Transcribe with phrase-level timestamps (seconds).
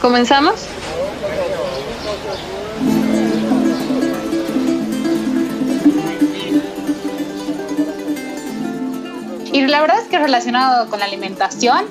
[0.00, 0.54] ¿Comenzamos?
[9.52, 11.86] Y la verdad es que relacionado con la alimentación,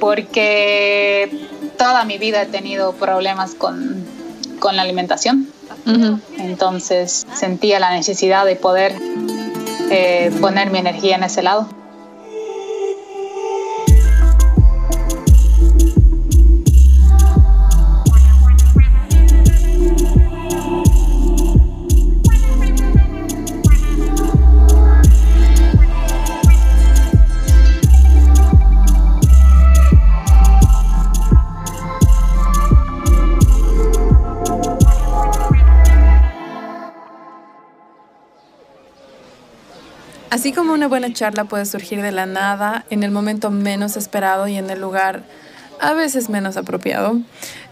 [0.00, 4.04] porque toda mi vida he tenido problemas con,
[4.58, 5.48] con la alimentación.
[6.38, 8.96] Entonces sentía la necesidad de poder
[9.90, 11.68] eh, poner mi energía en ese lado.
[40.46, 44.46] Así como una buena charla puede surgir de la nada, en el momento menos esperado
[44.46, 45.24] y en el lugar
[45.80, 47.18] a veces menos apropiado,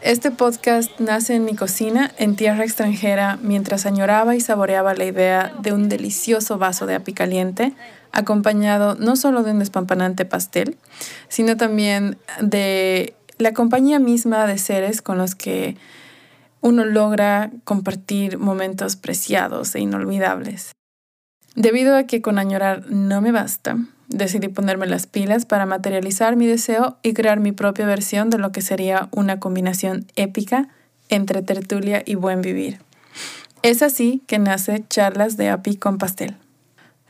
[0.02, 5.54] este podcast nace en mi cocina, en tierra extranjera, mientras añoraba y saboreaba la idea
[5.60, 7.74] de un delicioso vaso de api caliente,
[8.10, 10.76] acompañado no solo de un despampanante pastel,
[11.28, 15.76] sino también de la compañía misma de seres con los que
[16.60, 20.72] uno logra compartir momentos preciados e inolvidables.
[21.54, 26.46] Debido a que con añorar no me basta, decidí ponerme las pilas para materializar mi
[26.46, 30.68] deseo y crear mi propia versión de lo que sería una combinación épica
[31.08, 32.80] entre tertulia y buen vivir.
[33.62, 36.36] Es así que nace Charlas de API con Pastel.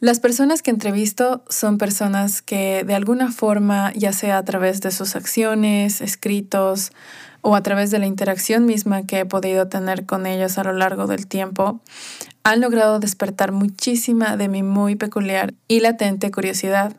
[0.04, 4.90] Las personas que entrevisto son personas que de alguna forma, ya sea a través de
[4.90, 6.92] sus acciones, escritos
[7.40, 10.74] o a través de la interacción misma que he podido tener con ellos a lo
[10.74, 11.80] largo del tiempo,
[12.42, 16.94] han logrado despertar muchísima de mi muy peculiar y latente curiosidad.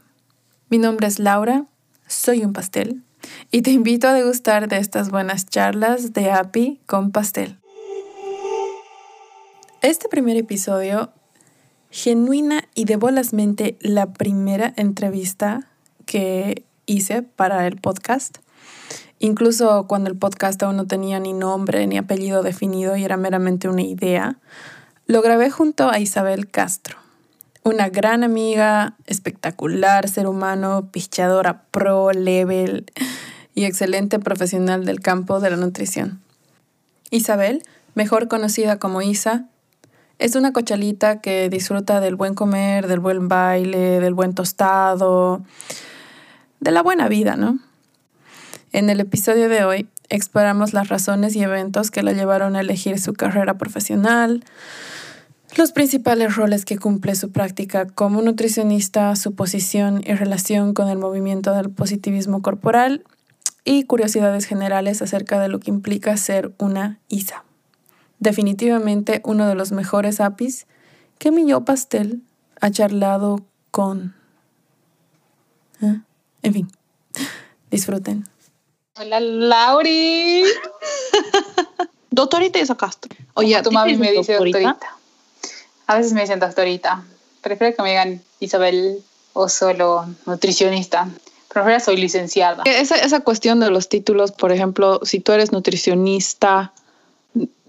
[0.71, 1.65] Mi nombre es Laura,
[2.07, 3.03] soy un pastel
[3.51, 7.59] y te invito a degustar de estas buenas charlas de API con pastel.
[9.83, 11.11] Este primer episodio,
[11.95, 15.69] genuina y de bolasmente la primera entrevista
[16.05, 18.39] que hice para el podcast.
[19.19, 23.69] Incluso cuando el podcast aún no tenía ni nombre ni apellido definido y era meramente
[23.69, 24.39] una idea,
[25.07, 26.97] lo grabé junto a Isabel Castro,
[27.63, 32.91] una gran amiga, espectacular ser humano, pichadora pro level
[33.55, 36.19] y excelente profesional del campo de la nutrición.
[37.09, 37.63] Isabel,
[37.93, 39.47] mejor conocida como Isa,
[40.19, 45.43] es una cochalita que disfruta del buen comer, del buen baile, del buen tostado,
[46.59, 47.59] de la buena vida, ¿no?
[48.71, 52.99] En el episodio de hoy exploramos las razones y eventos que la llevaron a elegir
[52.99, 54.43] su carrera profesional,
[55.57, 60.97] los principales roles que cumple su práctica como nutricionista, su posición y relación con el
[60.97, 63.03] movimiento del positivismo corporal
[63.63, 67.44] y curiosidades generales acerca de lo que implica ser una ISA.
[68.25, 70.65] Definitivamente uno de los mejores APIs
[71.19, 72.23] que mi yo pastel
[72.59, 74.15] ha charlado con.
[75.79, 75.99] ¿Eh?
[76.41, 76.71] En fin,
[77.69, 78.27] disfruten.
[78.99, 80.43] Hola, Lauri.
[82.09, 83.15] doctorita Isa Castro.
[83.35, 84.79] Oye, tu mami me dice doctorita.
[85.85, 87.03] A veces me dicen doctorita.
[87.41, 89.03] Prefiero que me digan Isabel
[89.33, 91.07] o solo nutricionista.
[91.49, 92.63] Prefiero soy licenciada.
[92.65, 96.73] Esa, esa cuestión de los títulos, por ejemplo, si tú eres nutricionista,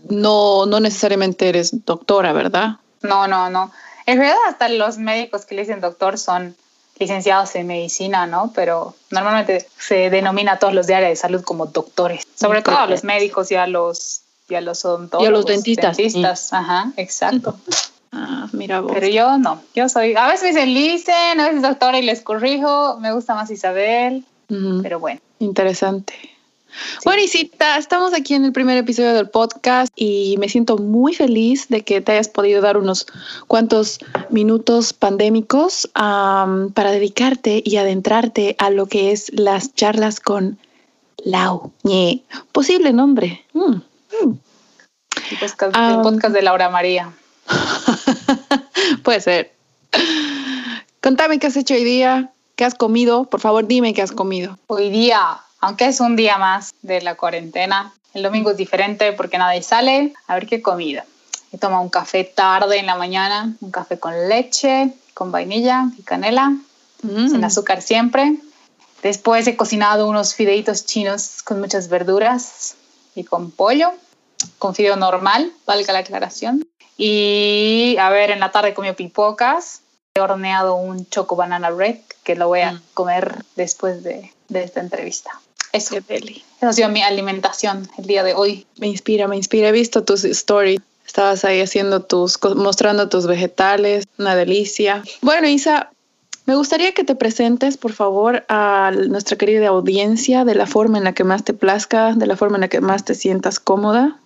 [0.08, 2.76] no, no necesariamente eres doctora, ¿verdad?
[3.02, 3.72] No, no, no.
[4.06, 6.56] En realidad hasta los médicos que le dicen doctor son
[6.98, 8.52] licenciados en medicina, ¿no?
[8.54, 12.26] Pero normalmente se denomina a todos los de área de salud como doctores.
[12.34, 15.24] Sobre todo a los médicos y a los, y a los odontólogos.
[15.24, 15.96] Y a los dentistas.
[15.96, 16.52] dentistas.
[16.52, 17.56] Ajá, exacto.
[18.18, 18.92] Ah, mira vos.
[18.94, 22.22] Pero yo no, yo soy, a veces me dicen Licen, a veces doctora y les
[22.22, 24.24] corrijo, me gusta más Isabel,
[24.80, 25.20] pero bueno.
[25.38, 26.14] Interesante.
[27.04, 31.68] Bueno, Isita, estamos aquí en el primer episodio del podcast y me siento muy feliz
[31.68, 33.06] de que te hayas podido dar unos
[33.46, 33.98] cuantos
[34.30, 40.58] minutos pandémicos para dedicarte y adentrarte a lo que es las charlas con
[41.24, 41.72] Lau.
[42.52, 43.44] Posible nombre.
[43.52, 43.76] Mm,
[44.22, 44.38] mm.
[45.30, 47.12] El, podcast, de Laura María.
[49.02, 49.52] Puede ser.
[51.02, 53.24] Contame qué has hecho hoy día, qué has comido.
[53.24, 54.58] Por favor, dime qué has comido.
[54.66, 59.38] Hoy día, aunque es un día más de la cuarentena, el domingo es diferente porque
[59.38, 60.14] nadie sale.
[60.26, 61.04] A ver qué comida.
[61.52, 66.02] He tomado un café tarde en la mañana, un café con leche, con vainilla y
[66.02, 66.50] canela,
[67.02, 67.28] mm.
[67.28, 68.36] sin azúcar siempre.
[69.02, 72.76] Después he cocinado unos fideitos chinos con muchas verduras
[73.14, 73.92] y con pollo,
[74.58, 76.66] con fideo normal, valga la aclaración.
[76.96, 79.82] Y a ver, en la tarde comí pipocas.
[80.14, 82.82] He horneado un choco banana red que lo voy a mm.
[82.94, 85.40] comer después de, esta entrevista.
[85.76, 85.96] Eso.
[86.08, 88.66] Esa ha sido mi alimentación el día de hoy.
[88.78, 89.68] Me inspira, me inspira.
[89.68, 90.80] He visto tus stories.
[91.06, 95.02] Estabas ahí haciendo tus, mostrando tus vegetales, una delicia.
[95.20, 95.90] Bueno, Isa,
[96.46, 101.04] me gustaría que te presentes, por favor, a nuestra querida audiencia de la forma en
[101.04, 104.18] la que más te plazca, de la forma en la que más te sientas cómoda.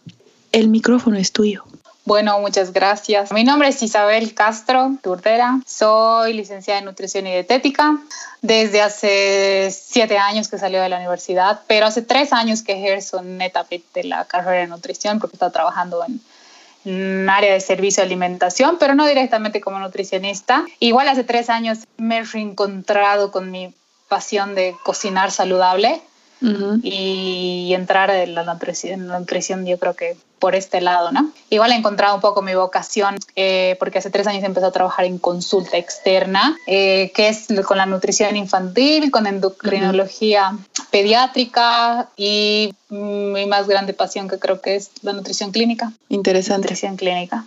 [0.53, 1.65] El micrófono es tuyo.
[2.05, 3.31] Bueno, muchas gracias.
[3.31, 5.61] Mi nombre es Isabel Castro Turdera.
[5.67, 7.99] Soy licenciada en nutrición y dietética
[8.41, 13.23] desde hace siete años que salió de la universidad, pero hace tres años que ejerzo
[13.23, 16.21] netamente la carrera de nutrición porque estaba trabajando en,
[16.87, 20.65] un área de servicio de alimentación, pero no directamente como nutricionista.
[20.79, 23.75] Igual hace tres años me he reencontrado con mi
[24.09, 26.01] pasión de cocinar saludable
[26.83, 31.31] y entrar en la, nutrición, en la nutrición, yo creo que por este lado, ¿no?
[31.51, 35.05] Igual he encontrado un poco mi vocación eh, porque hace tres años empecé a trabajar
[35.05, 40.57] en consulta externa, eh, que es con la nutrición infantil, con endocrinología
[40.91, 45.93] pediátrica y mi más grande pasión que creo que es la nutrición clínica.
[46.09, 46.63] Interesante.
[46.63, 47.45] Nutrición clínica.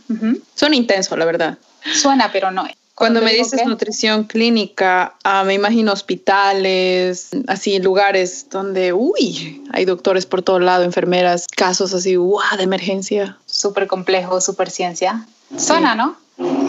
[0.53, 1.57] Suena intenso, la verdad.
[1.95, 2.75] Suena, pero no es.
[3.03, 10.25] Cuando me dices nutrición clínica, ah, me imagino hospitales, así lugares donde, uy, hay doctores
[10.25, 13.37] por todo lado, enfermeras, casos así, wow, de emergencia.
[13.45, 15.27] Súper complejo, súper ciencia.
[15.57, 16.15] Suena, ¿no?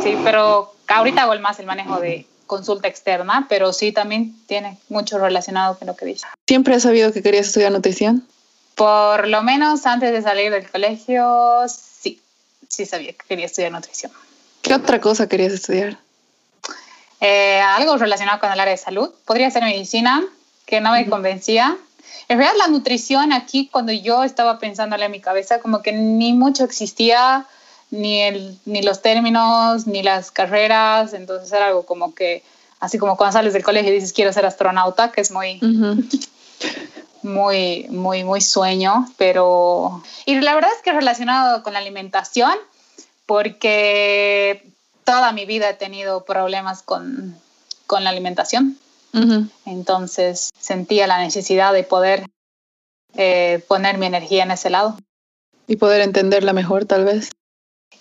[0.03, 4.77] Sí, pero ahorita hago el más el manejo de consulta externa, pero sí también tiene
[4.89, 6.27] mucho relacionado con lo que dice.
[6.49, 8.27] ¿Siempre has sabido que querías estudiar nutrición?
[8.75, 12.21] Por lo menos antes de salir del colegio, sí,
[12.67, 14.11] sí sabía que quería estudiar nutrición.
[14.63, 16.03] ¿Qué otra cosa querías estudiar?
[17.27, 19.09] Eh, algo relacionado con el área de salud.
[19.25, 20.23] Podría ser medicina,
[20.67, 21.75] que no me convencía.
[22.29, 26.35] En realidad la nutrición aquí, cuando yo estaba pensándole en mi cabeza, como que ni
[26.35, 27.47] mucho existía,
[27.91, 32.43] ni, el, ni los términos, ni las carreras, entonces era algo como que,
[32.79, 35.61] así como cuando sales del colegio y dices quiero ser astronauta, que es muy...
[37.23, 40.03] muy, muy, muy sueño, pero...
[40.27, 42.53] Y la verdad es que relacionado con la alimentación,
[43.25, 44.74] porque
[45.05, 47.37] toda mi vida he tenido problemas con,
[47.89, 48.79] la alimentación.
[49.65, 52.27] Entonces sentía la necesidad de poder
[53.15, 54.99] eh, poner mi energía en ese lado.
[55.69, 57.31] Y poder entenderla mejor, tal vez.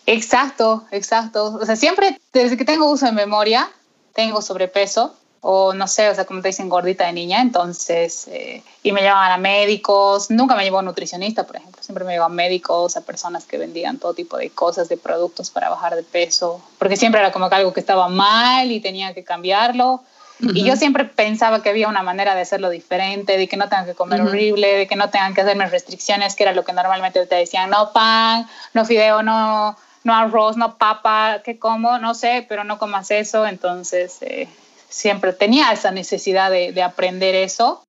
[0.07, 1.59] Exacto, exacto.
[1.61, 3.69] O sea, siempre, desde que tengo uso de memoria,
[4.13, 8.63] tengo sobrepeso o no sé, o sea, como te dicen gordita de niña, entonces, eh,
[8.81, 12.25] y me llevaban a médicos, nunca me llevó a nutricionista, por ejemplo, siempre me llevó
[12.25, 16.03] a médicos, a personas que vendían todo tipo de cosas, de productos para bajar de
[16.03, 20.01] peso, porque siempre era como que algo que estaba mal y tenía que cambiarlo.
[20.39, 23.85] Y yo siempre pensaba que había una manera de hacerlo diferente, de que no tengan
[23.85, 27.25] que comer horrible, de que no tengan que hacerme restricciones, que era lo que normalmente
[27.27, 32.45] te decían, no pan, no fideo, no, no arroz, no papa, que como, no sé,
[32.49, 33.45] pero no comas eso.
[33.45, 34.49] Entonces, eh,
[34.93, 37.83] siempre tenía esa necesidad de, aprender eso.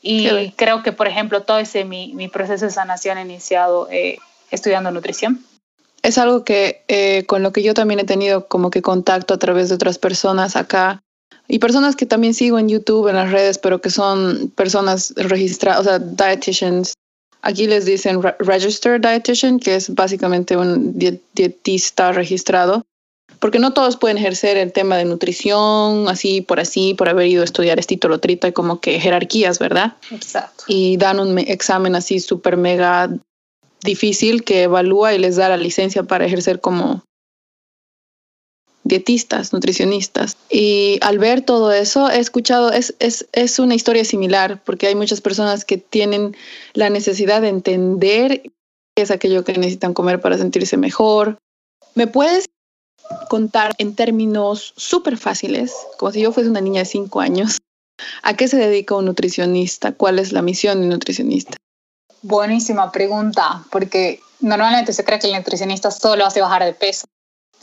[0.00, 4.18] Y creo que, por ejemplo, todo ese mi, mi proceso de sanación ha iniciado eh,
[4.50, 5.44] estudiando nutrición.
[6.02, 9.38] Es algo que eh, con lo que yo también he tenido como que contacto a
[9.38, 11.00] través de otras personas acá
[11.46, 15.80] y personas que también sigo en YouTube, en las redes, pero que son personas registradas,
[15.80, 16.94] o sea, dietitians.
[17.42, 22.82] Aquí les dicen registered dietitian, que es básicamente un dietista registrado
[23.42, 27.42] porque no todos pueden ejercer el tema de nutrición, así por así, por haber ido
[27.42, 29.96] a estudiar este título trito, hay como que jerarquías, ¿verdad?
[30.12, 30.62] Exacto.
[30.68, 33.10] Y dan un examen así súper mega
[33.82, 37.02] difícil que evalúa y les da la licencia para ejercer como
[38.84, 40.36] dietistas, nutricionistas.
[40.48, 44.94] Y al ver todo eso, he escuchado, es, es, es una historia similar, porque hay
[44.94, 46.36] muchas personas que tienen
[46.74, 48.42] la necesidad de entender
[48.94, 51.38] qué es aquello que necesitan comer para sentirse mejor.
[51.96, 52.46] ¿Me puedes
[53.28, 57.58] contar en términos súper fáciles, como si yo fuese una niña de cinco años,
[58.22, 59.92] ¿a qué se dedica un nutricionista?
[59.92, 61.56] ¿Cuál es la misión de un nutricionista?
[62.22, 67.06] Buenísima pregunta, porque normalmente se cree que el nutricionista solo hace bajar de peso.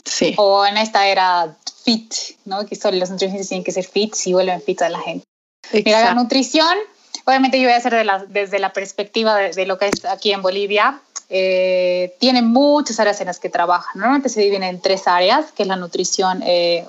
[0.04, 0.34] Sí.
[0.36, 2.12] O en esta era fit,
[2.44, 2.66] ¿no?
[2.66, 5.24] Que solo los nutricionistas tienen que ser fit si vuelven fit a la gente.
[5.72, 6.76] Mira, la nutrición,
[7.24, 11.00] obviamente yo voy a hacer desde la perspectiva de, lo que es aquí en Bolivia,
[11.32, 13.88] eh, tiene muchas áreas en las que trabaja.
[13.94, 16.84] Normalmente se dividen en tres áreas, que es la nutrición eh,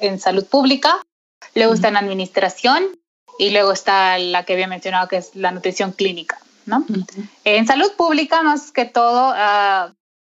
[0.00, 1.00] en salud pública,
[1.54, 2.84] luego está en administración
[3.38, 6.38] y luego está la que había mencionado, que es la nutrición clínica.
[6.64, 6.84] ¿no?
[7.44, 9.92] En salud pública, más que todo, ah,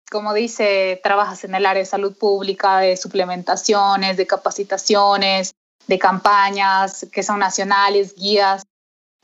[0.09, 5.51] como dice, trabajas en el área de salud pública, de suplementaciones, de capacitaciones,
[5.87, 8.63] de campañas que son nacionales, guías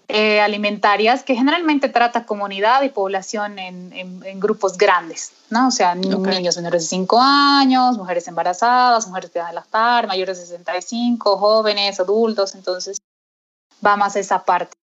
[0.09, 5.67] eh, alimentarias que generalmente trata comunidad y población en, en, grupos grandes, ¿no?
[5.67, 10.37] O sea, niños menores de 5 años, mujeres embarazadas, mujeres que van a lactar, mayores
[10.37, 12.99] de 65, jóvenes, adultos, entonces
[13.85, 14.77] va más esa parte.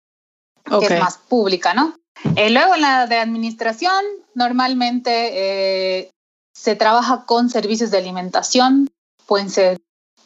[0.63, 1.95] que es más pública, ¿no?
[2.35, 6.11] Eh, luego en la de administración, normalmente eh,
[6.53, 8.89] se trabaja con servicios de alimentación,
[9.25, 9.79] pueden ser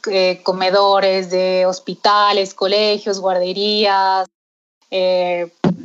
[0.08, 4.28] eh, comedores de hospitales, colegios, guarderías,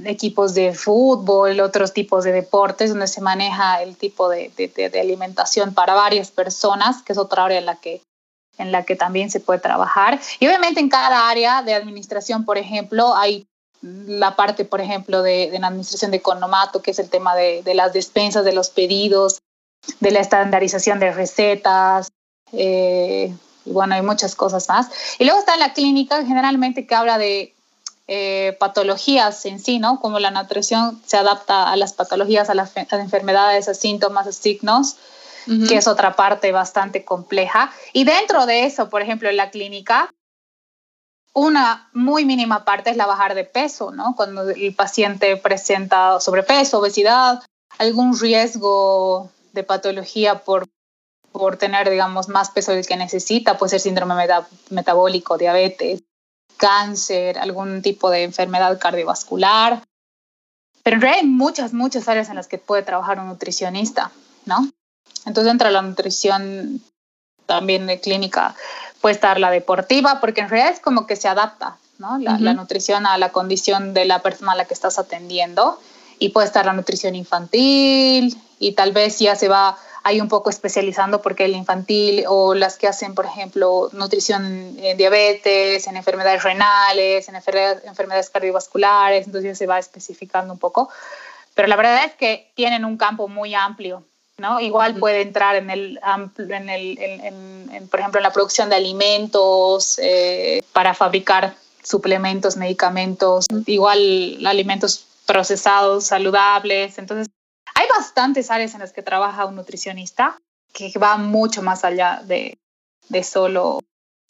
[0.04, 5.74] equipos de fútbol, otros tipos de deportes, donde se maneja el tipo de, de, alimentación
[5.74, 8.02] para varias personas, que es otra área en la que
[8.58, 10.20] en la que también se puede trabajar.
[10.38, 13.46] Y obviamente en cada área de administración, por ejemplo, hay
[13.80, 17.92] la parte, por ejemplo, de, la administración de economato, que es el tema de, las
[17.92, 19.38] despensas, de los pedidos,
[20.00, 22.12] de la estandarización de recetas,
[22.52, 24.88] eh, y bueno, hay muchas cosas más.
[25.18, 27.54] Y luego está la clínica, generalmente que habla de
[28.12, 30.00] eh, patologías en sí, ¿no?
[30.00, 34.96] Como la nutrición se adapta a las patologías, a las, enfermedades, a síntomas, a signos,
[35.68, 37.70] que es otra parte bastante compleja.
[37.92, 40.12] Y dentro de eso, por ejemplo, en la clínica,
[41.34, 44.16] una muy mínima parte es la bajar de peso, ¿no?
[44.16, 47.44] Cuando el paciente presenta sobrepeso, obesidad,
[47.78, 50.66] algún riesgo de patología por,
[51.30, 54.26] por tener, digamos, más peso del que necesita, puede ser síndrome
[54.70, 56.02] metabólico, diabetes,
[56.60, 59.82] cáncer, algún tipo de enfermedad cardiovascular.
[60.82, 64.12] Pero en realidad hay muchas, muchas áreas en las que puede trabajar un nutricionista,
[64.46, 64.70] ¿no?
[65.26, 66.80] Entonces, entre la nutrición
[67.46, 68.54] también de clínica
[69.00, 72.18] puede estar la deportiva, porque en realidad es como que se adapta, ¿no?
[72.18, 75.80] La, nutrición a la condición de la persona a la que estás atendiendo.
[76.18, 80.48] Y puede estar la nutrición infantil y tal vez ya se va ahí un poco
[80.50, 86.44] especializando porque el infantil o las que hacen, por ejemplo, nutrición en diabetes, en enfermedades
[86.44, 90.88] renales, en enfermedades cardiovasculares, entonces ya se va especificando un poco.
[91.54, 94.04] Pero la verdad es que tienen un campo muy amplio
[94.40, 94.58] ¿no?
[94.58, 100.62] Igual puede entrar en el, en el por ejemplo, en la producción de alimentos eh,
[100.72, 106.98] para fabricar suplementos, medicamentos, igual alimentos procesados, saludables.
[106.98, 107.28] Entonces,
[107.96, 110.38] bastantes áreas en las que trabaja un nutricionista
[110.72, 112.58] que va mucho más allá de,
[113.08, 113.80] de solo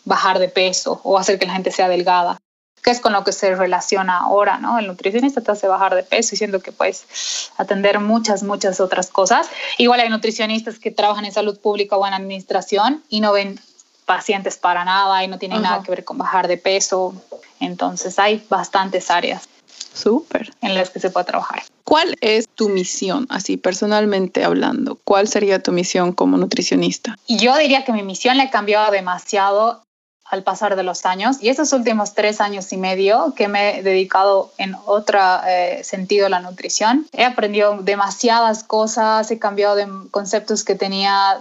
[0.04, 2.38] bajar de peso o hacer que la gente sea delgada
[2.82, 4.78] que es con lo que se relaciona ahora, ¿no?
[4.78, 9.48] El nutricionista te hace bajar de peso, diciendo que puedes atender muchas, muchas otras cosas.
[9.78, 13.60] Igual hay nutricionistas que trabajan en salud pública o en administración y no ven
[14.06, 17.14] pacientes para nada y no tienen nada que ver con bajar de peso.
[17.60, 19.48] Entonces hay bastantes áreas.
[19.92, 20.52] Súper.
[20.60, 21.62] En las que se puede trabajar.
[21.84, 24.98] ¿Cuál es tu misión, así personalmente hablando?
[25.04, 27.16] ¿Cuál sería tu misión como nutricionista?
[27.28, 29.82] Yo diría que mi misión le ha cambiado demasiado
[30.30, 31.38] al pasar de los años.
[31.40, 36.26] Y estos últimos tres años y medio que me he dedicado en otro eh, sentido
[36.26, 41.40] a la nutrición, he aprendido demasiadas cosas, he cambiado de conceptos que tenía,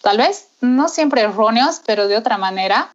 [0.00, 2.90] tal vez no siempre erróneos, pero de otra manera.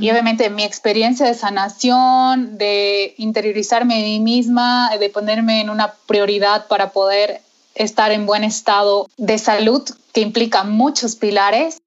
[0.00, 5.94] Y obviamente mi experiencia de sanación, de interiorizarme a mí misma, de ponerme en una
[6.06, 7.40] prioridad para poder
[7.76, 11.78] estar en buen estado de salud, que implica muchos pilares,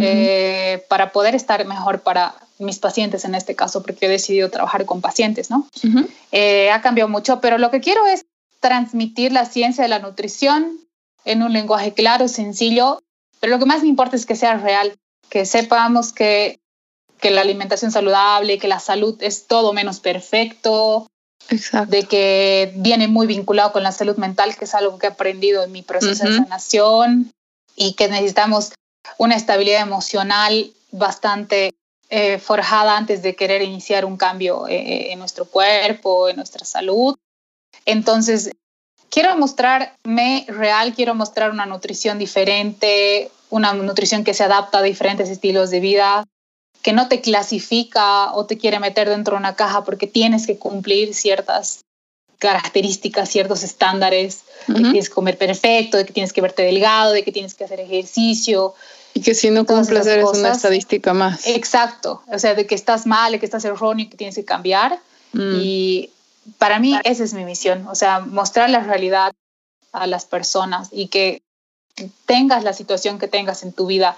[0.00, 4.86] eh, para poder estar mejor para mis pacientes en este caso, porque he decidido trabajar
[4.86, 5.66] con pacientes, ¿no?
[6.30, 8.24] Eh, ha cambiado mucho, pero lo que quiero es
[8.60, 10.78] transmitir la ciencia de la nutrición
[11.24, 13.02] en un lenguaje claro, sencillo,
[13.40, 14.94] pero lo que más me importa es que sea real,
[15.28, 16.60] que sepamos que,
[17.22, 21.06] que la alimentación saludable, que la salud es todo menos perfecto,
[21.86, 25.62] de que viene muy vinculado con la salud mental, que es algo que he aprendido
[25.62, 27.32] en mi proceso de sanación
[27.76, 28.72] y que necesitamos
[29.18, 31.74] una estabilidad emocional bastante
[32.10, 36.64] eh, forjada antes de querer iniciar un cambio eh, eh, en nuestro cuerpo, en nuestra
[36.64, 37.16] salud.
[37.86, 38.50] Entonces,
[39.10, 45.28] quiero mostrarme real, quiero mostrar una nutrición diferente, una nutrición que se adapta a diferentes
[45.28, 46.24] estilos de vida,
[46.82, 50.58] que no te clasifica o te quiere meter dentro de una caja porque tienes que
[50.58, 51.84] cumplir ciertas
[52.38, 57.12] características, ciertos estándares, de que tienes que comer perfecto, de que tienes que verte delgado,
[57.12, 58.74] de que tienes que hacer ejercicio.
[59.14, 61.46] Y que si no cumples eres una estadística más.
[61.46, 64.98] Exacto, o sea, de que estás mal, de que estás erróneo, que tienes que cambiar.
[65.32, 65.60] Mm.
[65.60, 66.10] Y
[66.58, 69.32] para mí esa es mi misión, o sea, mostrar la realidad
[69.92, 71.42] a las personas y que
[72.26, 74.16] tengas la situación que tengas en tu vida,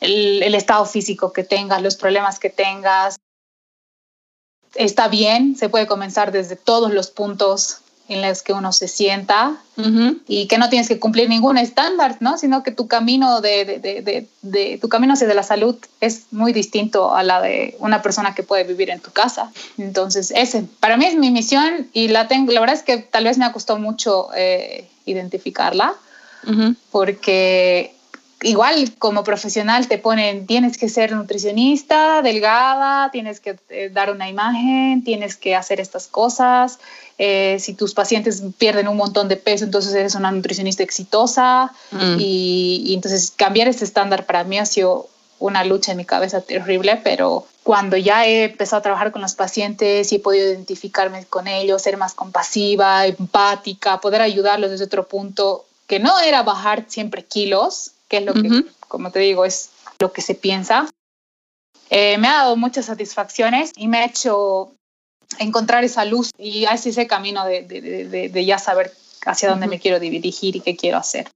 [0.00, 3.16] el estado físico que tengas, los problemas que tengas,
[4.74, 9.58] está bien, se puede comenzar desde todos los puntos en los que uno se sienta
[10.26, 12.38] y que no tienes que cumplir ningún estándar, ¿no?
[12.38, 17.14] Sino que tu camino de, de, de, tu camino hacia la salud es muy distinto
[17.14, 19.52] a la de una persona que puede vivir en tu casa.
[19.76, 23.24] Entonces, ese, para mí es mi misión y la tengo, la verdad es que tal
[23.24, 25.94] vez me ha costado mucho eh, identificarla
[26.90, 27.94] porque
[28.42, 34.28] igual como profesional te ponen, tienes que ser nutricionista, delgada, tienes que eh, dar una
[34.28, 36.78] imagen, tienes que hacer estas cosas.
[37.18, 41.72] Eh, si tus pacientes pierden un montón de peso, entonces eres una nutricionista exitosa.
[41.90, 42.16] Mm.
[42.18, 45.08] Y, y, entonces cambiar ese estándar para mí ha sido
[45.40, 49.34] una lucha en mi cabeza terrible, pero cuando ya he empezado a trabajar con los
[49.34, 55.06] pacientes y he podido identificarme con ellos, ser más compasiva, empática, poder ayudarlos desde otro
[55.06, 59.70] punto, que no era bajar siempre kilos, que es lo que, como te digo, es
[60.00, 60.88] lo que se piensa,
[61.90, 64.72] eh, me ha dado muchas satisfacciones y me ha hecho
[65.38, 68.92] encontrar esa luz y así ese camino de, de, de, ya saber
[69.26, 71.28] hacia dónde me quiero dirigir y qué quiero hacer.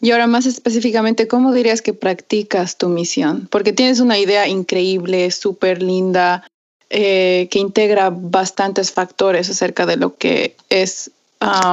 [0.00, 3.48] Y ahora más específicamente, ¿cómo dirías que practicas tu misión?
[3.50, 6.46] Porque tienes una idea increíble, súper linda,
[6.90, 11.10] eh, que integra bastantes factores acerca de lo que es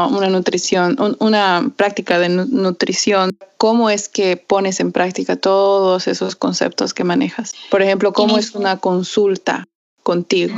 [0.10, 3.38] una nutrición, una práctica de nutrición.
[3.58, 7.54] ¿Cómo es que pones en práctica todos esos conceptos que manejas?
[7.70, 9.66] Por ejemplo, ¿cómo es una consulta
[10.04, 10.56] contigo?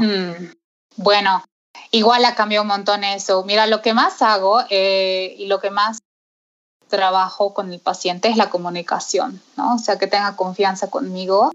[0.96, 1.44] Bueno,
[1.92, 3.44] igual ha cambiado un montón eso.
[3.44, 6.00] Mira, lo que más hago eh, y lo que más
[6.88, 9.76] trabajo con el paciente es la comunicación, ¿no?
[9.76, 11.52] O sea, que tenga confianza conmigo.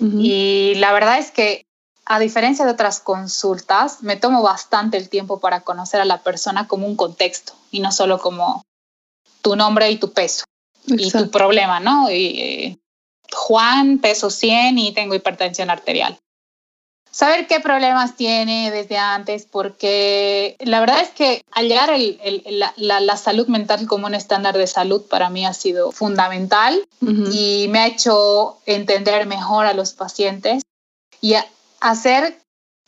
[0.00, 1.64] Y la verdad es que,
[2.10, 6.66] a diferencia de otras consultas, me tomo bastante el tiempo para conocer a la persona
[6.66, 8.64] como un contexto y no solo como
[9.42, 10.44] tu nombre y tu peso
[10.86, 12.10] y tu problema, ¿no?
[12.10, 12.78] Y, eh,
[13.30, 16.18] Juan, peso 100 y tengo hipertensión arterial.
[17.10, 21.90] Saber qué problemas tiene desde antes, porque la verdad es que al llegar
[22.76, 27.80] la, salud mental como un estándar de salud para mí ha sido fundamental y me
[27.80, 30.62] ha hecho entender mejor a los pacientes.
[31.20, 31.34] Y
[31.80, 32.38] hacer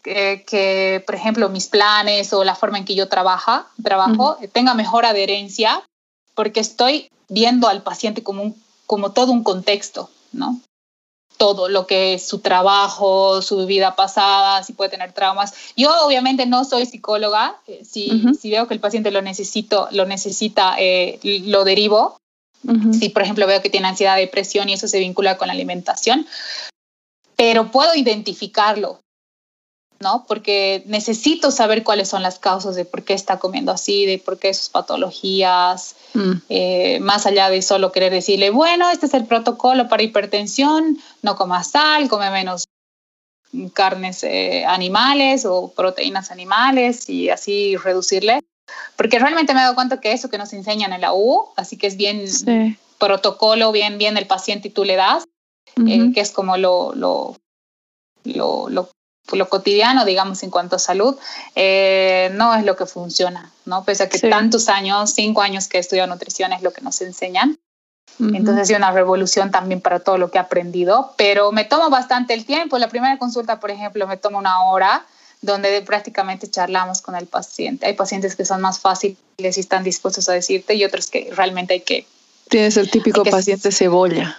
[0.02, 5.04] que, por ejemplo, mis planes o la forma en que yo trabaja, trabajo tenga mejor
[5.04, 5.82] adherencia,
[6.34, 10.60] porque estoy viendo al paciente como, un, como todo un contexto, ¿no?
[11.40, 15.54] todo lo que es su trabajo, su vida pasada, si puede tener traumas.
[15.74, 20.04] Yo obviamente no soy psicóloga, eh, si, si veo que el paciente lo, necesito, lo
[20.04, 22.18] necesita, eh, lo derivo.
[22.92, 26.26] Si, por ejemplo, veo que tiene ansiedad, depresión y eso se vincula con la alimentación,
[27.40, 29.00] pero puedo identificarlo.
[29.98, 30.26] ¿no?
[30.28, 34.38] Porque necesito saber cuáles son las causas de por qué está comiendo así, de por
[34.38, 36.32] qué sus patologías, mm.
[36.50, 41.36] eh, más allá de solo querer decirle, bueno, este es el protocolo para hipertensión, no
[41.36, 42.64] coma sal, come menos
[43.72, 48.40] carnes eh, animales o proteínas animales y así reducirle.
[48.96, 51.78] Porque realmente me he dado cuenta que eso que nos enseñan en la U, así
[51.78, 52.24] que es bien
[52.98, 55.24] protocolo, bien, bien el paciente y tú le das,
[55.86, 57.36] eh, que es como lo, lo,
[58.24, 58.90] lo, lo
[59.36, 61.16] lo cotidiano, digamos, en cuanto a salud,
[61.54, 63.84] eh, no es lo que funciona, ¿no?
[63.84, 67.00] Pese a que tantos años, cinco años que he estudiado nutrición es lo que nos
[67.00, 67.58] enseñan.
[68.18, 72.34] Entonces, es una revolución también para todo lo que he aprendido, pero me tomo bastante
[72.34, 72.76] el tiempo.
[72.76, 75.06] La primera consulta, por ejemplo, me toma una hora
[75.40, 77.86] donde prácticamente charlamos con el paciente.
[77.86, 81.74] Hay pacientes que son más fáciles y están dispuestos a decirte y otros que realmente
[81.74, 82.06] hay que...
[82.50, 84.38] Tienes el típico paciente cebolla.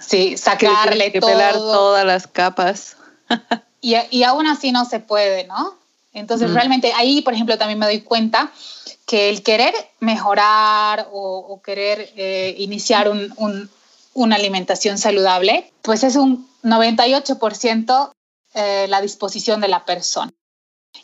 [0.00, 2.96] Sí, sacarle que, que pelar todas las capas.
[3.80, 5.74] y, aún así no se puede, ¿no?
[6.12, 8.50] Entonces, realmente ahí, por ejemplo, también me doy cuenta
[9.06, 13.10] que el querer mejorar o, querer eh, iniciar
[14.14, 18.12] una alimentación saludable, pues es un 98%
[18.54, 20.32] eh, la disposición de la persona.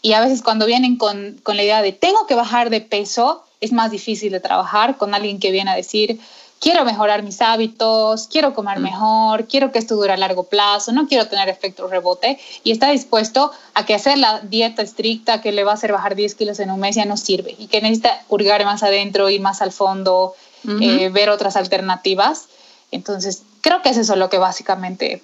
[0.01, 3.45] Y a veces cuando vienen con, con la idea de tengo que bajar de peso,
[3.61, 6.19] es más difícil de trabajar con alguien que viene a decir,
[6.63, 8.83] quiero mejorar mis hábitos, quiero comer mm.
[8.83, 12.91] mejor, quiero que esto dure a largo plazo, no quiero tener efecto rebote y está
[12.91, 16.61] dispuesto a que hacer la dieta estricta que le va a hacer bajar 10 kilos
[16.61, 19.73] en un mes ya no sirve y que necesita hurgar más adentro, ir más al
[19.73, 20.35] fondo,
[20.81, 22.47] eh, ver otras alternativas.
[22.93, 25.21] Entonces, creo que es eso lo que básicamente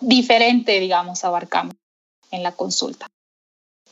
[0.00, 1.76] diferente, digamos, abarcamos
[2.32, 3.06] en la consulta.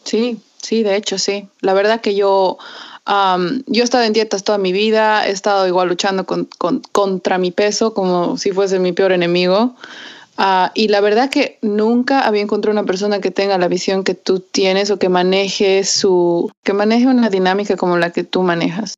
[0.02, 1.48] Sí, sí, de hecho, sí.
[1.60, 2.58] La verdad que yo
[3.06, 6.48] yo he estado en dietas toda mi vida, he estado igual luchando con,
[6.92, 9.74] contra mi peso como si fuese mi peor enemigo.
[10.36, 14.14] Ah, y la verdad que nunca había encontrado una persona que tenga la visión que
[14.14, 18.94] tú tienes o que maneje su, que maneje una dinámica como la que tú manejas.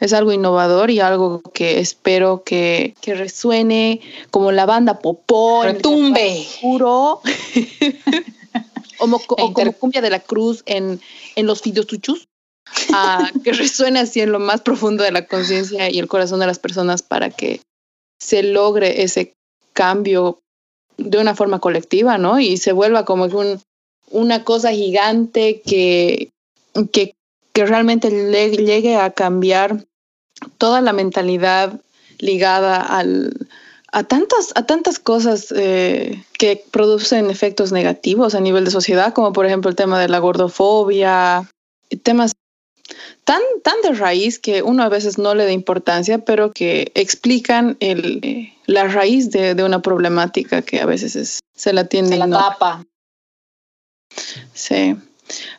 [0.00, 5.62] Es algo innovador y algo que espero que, que resuene como la banda popó.
[5.62, 6.46] Retumbe.
[6.60, 7.20] Puro.
[8.98, 11.00] como, o como cumbia de la cruz en,
[11.36, 12.26] en los tuchus
[12.92, 16.46] a que resuene así en lo más profundo de la conciencia y el corazón de
[16.46, 17.60] las personas para que
[18.18, 19.34] se logre ese
[19.72, 20.40] cambio
[20.96, 22.38] de una forma colectiva, ¿no?
[22.40, 23.60] Y se vuelva como un,
[24.10, 26.30] una cosa gigante que,
[26.92, 27.14] que,
[27.52, 29.84] que realmente llegue a cambiar
[30.58, 31.80] toda la mentalidad
[32.18, 33.48] ligada al,
[33.92, 39.32] a tantas, a tantas cosas eh, que producen efectos negativos a nivel de sociedad, como
[39.32, 41.48] por ejemplo el tema de la gordofobia,
[42.02, 42.32] temas
[43.24, 47.76] tan, tan de raíz que uno a veces no le da importancia, pero que explican
[47.80, 52.08] el, eh, la raíz de, una problemática que a veces se la tiene.
[52.08, 52.84] Se la tapa.
[54.52, 54.96] Sí.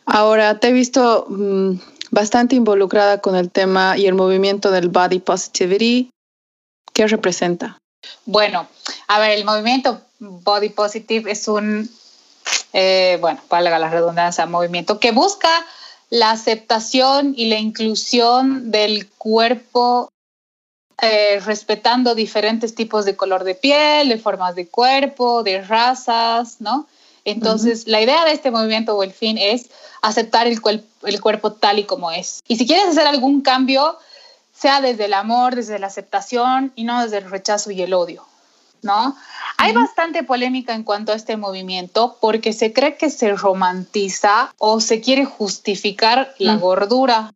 [0.04, 1.72] Ahora, te he visto mm,
[2.10, 6.10] bastante involucrada con el tema y el movimiento del body positivity.
[6.92, 7.78] ¿Qué representa?
[8.24, 8.68] Bueno,
[9.08, 11.90] a ver, el movimiento body positive es un,
[12.72, 15.66] eh, bueno, valga la redundancia, movimiento que busca
[16.10, 20.10] la aceptación y la inclusión del cuerpo
[21.02, 26.86] eh, respetando diferentes tipos de color de piel, de formas de cuerpo, de razas, ¿no?
[27.24, 29.68] Entonces, la idea de este movimiento o el fin es
[30.00, 30.60] aceptar el,
[31.02, 32.40] el cuerpo tal y como es.
[32.46, 33.98] Y si quieres hacer algún cambio,
[34.52, 38.24] sea desde el amor, desde la aceptación y no desde el rechazo y el odio,
[38.82, 39.16] ¿no?
[39.58, 44.80] Hay bastante polémica en cuanto a este movimiento porque se cree que se romantiza o
[44.80, 46.60] se quiere justificar la mm.
[46.60, 47.32] gordura.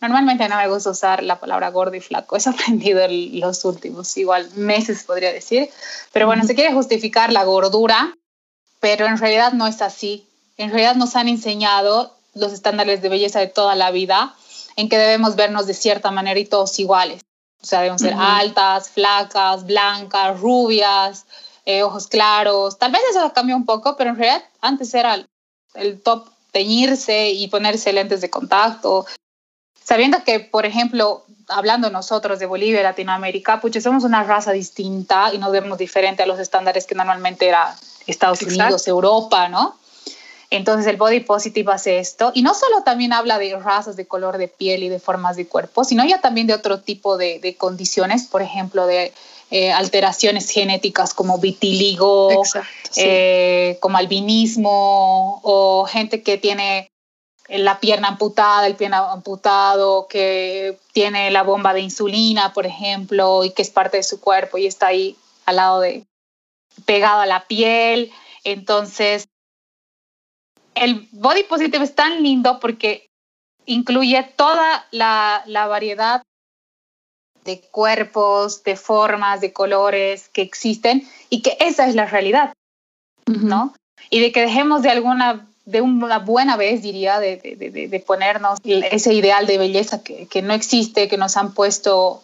[0.00, 4.16] Normalmente no me gusta usar la palabra gordo y flaco, es aprendido en los últimos,
[4.16, 5.68] igual meses podría decir,
[6.12, 8.14] pero bueno, se quiere justificar la gordura
[8.84, 10.26] pero en realidad no es así.
[10.58, 14.34] En realidad nos han enseñado los estándares de belleza de toda la vida
[14.76, 17.22] en que debemos vernos de cierta manera y todos iguales.
[17.64, 21.24] O sea, debemos ser altas, flacas, blancas, rubias,
[21.64, 22.78] eh, ojos claros.
[22.78, 25.24] Tal vez eso cambió un poco, pero en realidad antes era
[25.72, 29.06] el, top teñirse y ponerse lentes de contacto.
[29.82, 35.32] Sabiendo que, por ejemplo, hablando nosotros de Bolivia y Latinoamérica, pues somos una raza distinta
[35.32, 37.74] y nos vemos diferente a los estándares que normalmente era
[38.06, 39.74] Estados Unidos, Europa, ¿no?
[40.56, 44.38] Entonces el body positive hace esto y no solo también habla de razas, de color
[44.38, 48.28] de piel y de formas de cuerpo, sino ya también de otro tipo de, condiciones,
[48.28, 49.12] por ejemplo, de
[49.50, 52.44] eh, alteraciones genéticas como vitiligo,
[52.94, 56.88] eh, como albinismo o gente que tiene
[57.48, 63.50] la pierna amputada, el pie amputado, que tiene la bomba de insulina, por ejemplo, y
[63.50, 66.04] que es parte de su cuerpo y está ahí al lado de,
[66.86, 68.12] pegado a la piel.
[68.44, 69.26] Entonces,
[70.74, 73.08] el body positive es tan lindo porque
[73.66, 76.22] incluye toda la, variedad
[77.44, 82.54] de cuerpos, de formas, de colores que existen y que esa es la realidad,
[83.26, 83.74] ¿no?
[84.10, 89.12] Y de que dejemos de alguna, de una buena vez, diría, de, de, ponernos ese
[89.12, 92.22] ideal de belleza que, que, no existe, que nos han puesto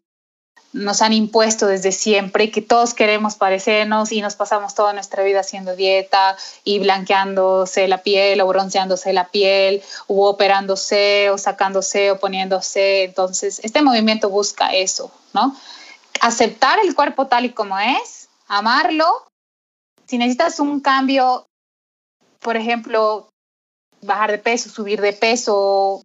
[0.73, 5.41] nos han impuesto desde siempre que todos queremos parecernos y nos pasamos toda nuestra vida
[5.41, 12.21] haciendo dieta y blanqueándose la piel o bronceándose la piel o operándose o sacándose o
[12.21, 13.05] poniéndose.
[13.05, 15.57] Entonces, este movimiento busca eso, ¿no?
[16.21, 19.27] Aceptar el cuerpo tal y como es, amarlo.
[20.07, 21.47] Si necesitas un cambio,
[22.41, 23.29] por ejemplo,
[24.03, 26.05] bajar de peso, subir de peso,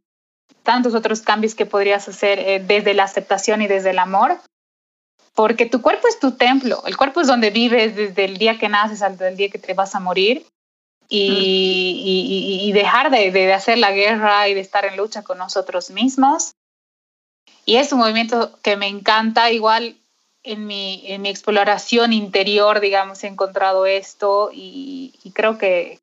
[0.63, 4.39] tantos otros cambios que podrías hacer eh, desde la aceptación y desde el amor,
[5.35, 8.69] porque tu cuerpo es tu templo, el cuerpo es donde vives desde el día que
[8.69, 10.45] naces hasta el día que te vas a morir
[11.09, 16.53] y, dejar de, hacer la guerra y de estar en lucha con nosotros mismos.
[17.65, 19.97] Y es un movimiento que me encanta, igual
[20.43, 25.99] en mi, en mi exploración interior, digamos, he encontrado esto y, creo que,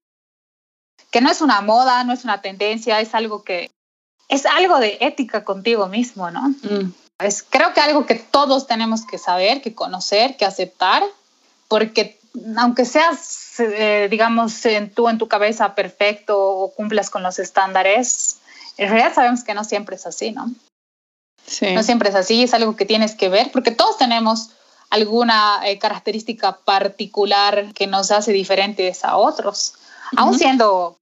[1.11, 3.71] que no es una moda, no es una tendencia, es algo que
[4.29, 6.49] es algo de ética contigo mismo, ¿no?
[6.49, 6.93] Mm.
[7.25, 11.03] Es creo que algo que todos tenemos que saber, que conocer, que aceptar,
[11.69, 12.19] porque
[12.57, 18.39] aunque seas, eh, digamos, en, tú en tu cabeza perfecto o cumplas con los estándares,
[18.79, 20.51] en realidad sabemos que no siempre es así, ¿no?
[21.47, 21.73] Sí.
[21.75, 24.51] No siempre es así, es algo que tienes que ver, porque todos tenemos
[24.91, 29.75] alguna eh, característica particular que nos hace diferentes a otros,
[30.17, 30.99] aún siendo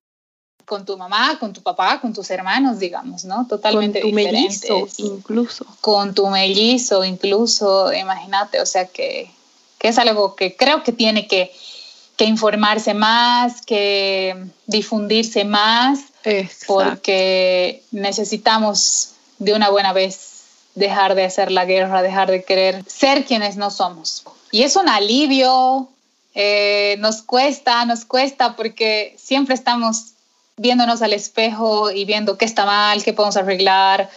[0.71, 3.45] con tu mamá, con tu papá, con tus hermanos, digamos, ¿no?
[3.49, 5.67] Totalmente con tu Mellizo, incluso.
[5.81, 9.29] Con tu mellizo, incluso, imagínate, o sea que,
[9.81, 11.51] que es algo que creo que tiene que,
[12.17, 16.05] que informarse más, que difundirse más,
[16.69, 20.45] porque necesitamos de una buena vez
[20.77, 24.23] dejar de hacer la guerra, dejar de querer ser quienes no somos.
[24.53, 25.89] Y es un alivio,
[26.37, 30.13] eh, nos cuesta, nos cuesta porque siempre estamos
[30.61, 34.11] viéndonos al espejo y viendo qué está mal, qué podemos arreglar,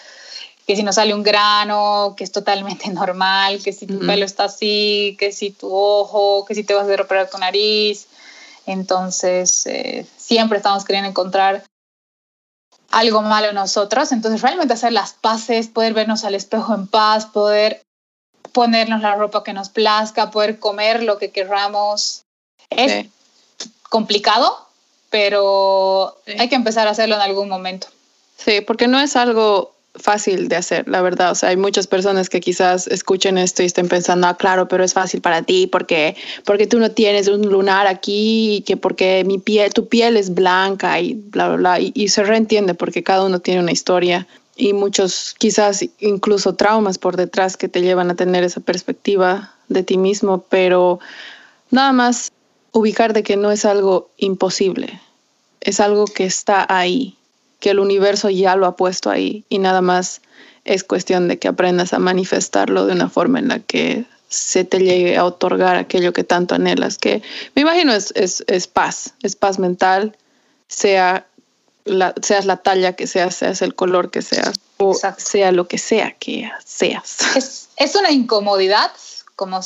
[0.68, 4.46] que si nos sale un grano, que es totalmente normal, que si tu pelo está
[4.46, 8.08] así, que si tu ojo, que si te vas a operar tu nariz.
[8.66, 11.64] Entonces, eh, siempre estamos queriendo encontrar
[12.92, 14.12] algo malo en nosotros.
[14.12, 17.82] Entonces, realmente hacer las paces, poder vernos al espejo en paz, poder
[18.52, 22.24] ponernos la ropa que nos plazca, poder comer lo que querramos.
[22.70, 23.08] Es
[23.90, 24.63] complicado,
[25.14, 27.86] pero hay que empezar a hacerlo en algún momento.
[28.36, 31.30] Sí, porque no es algo fácil de hacer, la verdad.
[31.30, 34.84] O sea, hay muchas personas que quizás escuchen esto y estén pensando, ah, claro, pero
[34.84, 39.24] es fácil para ti porque, porque tú no tienes un lunar aquí y que porque
[39.24, 41.80] mi piel, tu piel es blanca y bla, bla, bla.
[41.80, 47.18] Y, se reentiende porque cada uno tiene una historia y muchos quizás incluso traumas por
[47.18, 51.00] detrás que te llevan a tener esa perspectiva de ti mismo, pero
[51.70, 52.32] nada más
[52.74, 55.00] ubicar de que no es algo imposible,
[55.62, 57.16] es algo que está ahí
[57.64, 60.22] que el universo ya lo ha puesto ahí y nada más
[60.66, 64.80] es cuestión de que aprendas a manifestarlo de una forma en la que se te
[64.80, 67.22] llegue a otorgar aquello que tanto anhelas, que
[67.56, 70.18] me imagino es, es, paz, es paz mental,
[70.68, 71.26] sea
[71.86, 75.78] la, seas la talla que seas, seas el color que seas, o sea lo que
[75.78, 77.20] sea que seas.
[77.38, 78.92] Es, es una incomodidad,
[79.38, 79.62] como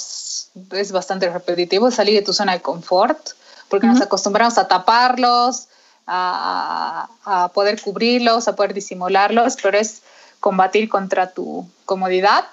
[0.72, 3.30] es, bastante repetitivo, salir de tu zona de confort,
[3.70, 5.68] porque nos acostumbramos a taparlos,
[6.06, 10.02] a, poder cubrirlos, a poder disimularlos, pero es
[10.40, 12.46] combatir contra tu comodidad.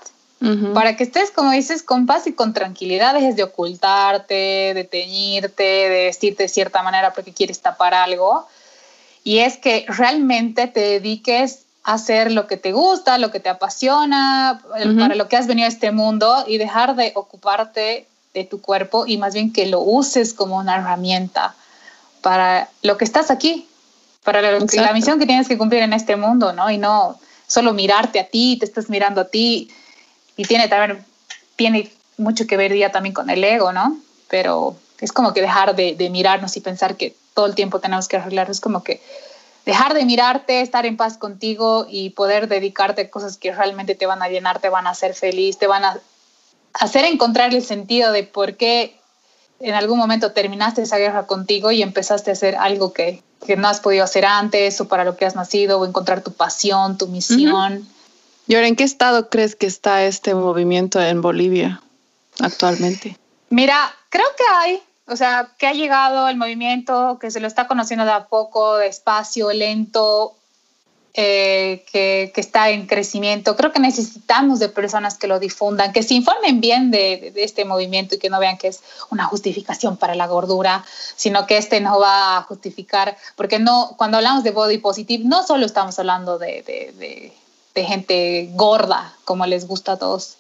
[0.75, 5.63] Para que estés, como dices, con paz y con tranquilidad, dejes de ocultarte, de teñirte,
[5.63, 8.47] de vestirte de cierta manera porque quieres tapar algo.
[9.23, 14.61] Y es que realmente te dediques hacer lo que te gusta, lo que te apasiona,
[14.99, 19.05] para lo que has venido a este mundo y dejar de ocuparte de tu cuerpo
[19.07, 21.55] y más bien que lo uses como una herramienta
[22.23, 23.69] para lo que estás aquí,
[24.25, 26.71] para la misión que tienes que cumplir en este mundo, ¿no?
[26.71, 29.71] Y no solo mirarte a ti, te estás mirando a ti.
[30.37, 31.05] Y tiene también,
[31.57, 33.99] tiene mucho que ver ya también con el ego, ¿no?
[34.29, 38.09] Pero es como que dejar de, de mirarnos y pensar que todo el tiempo tenemos
[38.09, 39.03] que arreglarnos, es como que
[39.65, 44.07] dejar de mirarte, estar en paz contigo y poder dedicarte a cosas que realmente te
[44.07, 45.99] van a llenar, te van a hacer feliz, te van a
[46.75, 48.99] hacer encontrar el sentido de por qué
[49.61, 53.69] en algún momento terminaste esa guerra contigo y empezaste a hacer algo que, que no
[53.69, 57.07] has podido hacer antes o para lo que has nacido o encontrar tu pasión, tu
[57.07, 57.89] misión.
[58.47, 61.81] ¿Y ahora en qué estado crees que está este movimiento en Bolivia
[62.41, 63.17] actualmente?
[63.49, 67.67] Mira, creo que hay, o sea, que ha llegado el movimiento, que se lo está
[67.69, 70.35] conociendo de a poco, despacio, lento,
[71.13, 73.55] eh, que, que, está en crecimiento.
[73.55, 77.65] Creo que necesitamos de personas que lo difundan, que se informen bien de, de, este
[77.65, 81.81] movimiento y que no vean que es una justificación para la gordura, sino que este
[81.81, 86.39] no va a justificar, porque no, cuando hablamos de body positive, no solo estamos hablando
[86.39, 87.33] de, de,
[87.75, 90.39] de gente gorda, como les gusta a todos.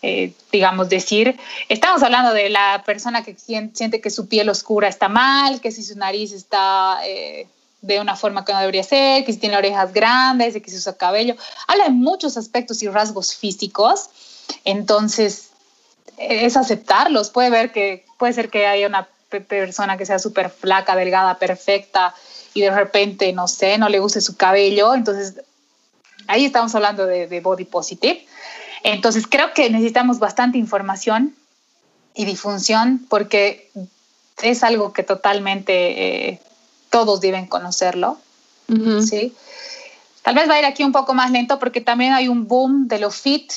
[0.00, 1.36] Eh, digamos, decir,
[1.68, 5.82] estamos hablando de la persona que siente que su piel oscura está mal, que si
[5.82, 7.48] su nariz está eh,
[7.82, 10.76] de una forma que no debería ser, que si tiene orejas grandes, de que si
[10.76, 11.34] usa cabello.
[11.66, 14.10] Habla de muchos aspectos y rasgos físicos.
[14.64, 15.50] Entonces,
[16.16, 17.30] es aceptarlos.
[17.30, 19.08] Puede ver que puede ser que haya una
[19.48, 22.14] persona que sea súper flaca, delgada, perfecta
[22.54, 24.94] y de repente, no sé, no le guste su cabello.
[24.94, 25.44] Entonces,
[26.26, 28.26] ahí estamos hablando de, body positive.
[28.84, 31.34] Entonces, creo que necesitamos bastante información
[32.14, 33.70] y difusión porque
[34.42, 36.40] es algo que totalmente eh,
[36.90, 38.18] todos deben conocerlo,
[39.02, 39.34] ¿sí?
[40.22, 42.88] Tal vez va a ir aquí un poco más lento porque también hay un boom
[42.88, 43.52] de lo fit,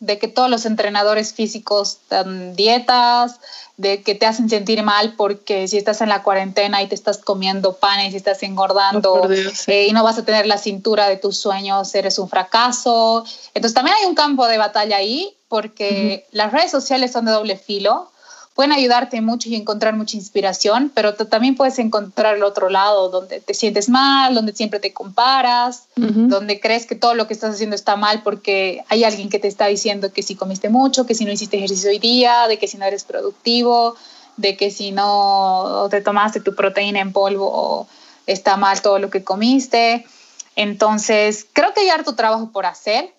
[0.00, 3.40] de que todos los entrenadores físicos dan dietas,
[3.76, 7.18] de que te hacen sentir mal porque si estás en la cuarentena y te estás
[7.18, 9.28] comiendo panes y estás engordando oh,
[9.66, 13.24] eh, y no vas a tener la cintura de tus sueños, eres un fracaso.
[13.54, 17.56] Entonces también hay un campo de batalla ahí porque las redes sociales son de doble
[17.56, 18.10] filo
[18.54, 23.40] pueden ayudarte mucho y encontrar mucha inspiración, pero también puedes encontrar el otro lado donde
[23.40, 27.74] te sientes mal, donde siempre te comparas, donde crees que todo lo que estás haciendo
[27.74, 31.24] está mal porque hay alguien que te está diciendo que si comiste mucho, que si
[31.24, 33.96] no hiciste ejercicio hoy día, de que si no eres productivo,
[34.36, 37.88] de que si no te tomaste tu proteína en polvo
[38.26, 40.06] está mal todo lo que comiste.
[40.54, 43.12] Entonces, creo que hay harto trabajo por hacer,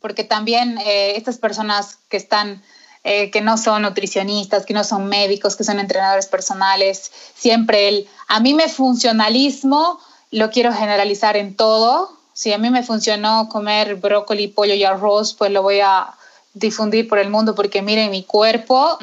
[0.00, 2.62] porque también eh, estas personas que están
[3.08, 7.12] eh, que no son nutricionistas, que no son médicos, que son entrenadores personales.
[7.36, 10.00] Siempre el, a mí me funcionalismo,
[10.32, 12.10] lo quiero generalizar en todo.
[12.32, 16.14] Si a mí me funcionó comer brócoli, pollo y arroz, pues lo voy a
[16.52, 18.98] difundir por el mundo porque miren mi cuerpo,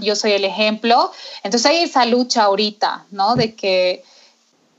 [0.00, 1.12] yo soy el ejemplo.
[1.44, 3.36] Entonces hay esa lucha ahorita, ¿no?
[3.36, 4.02] De que,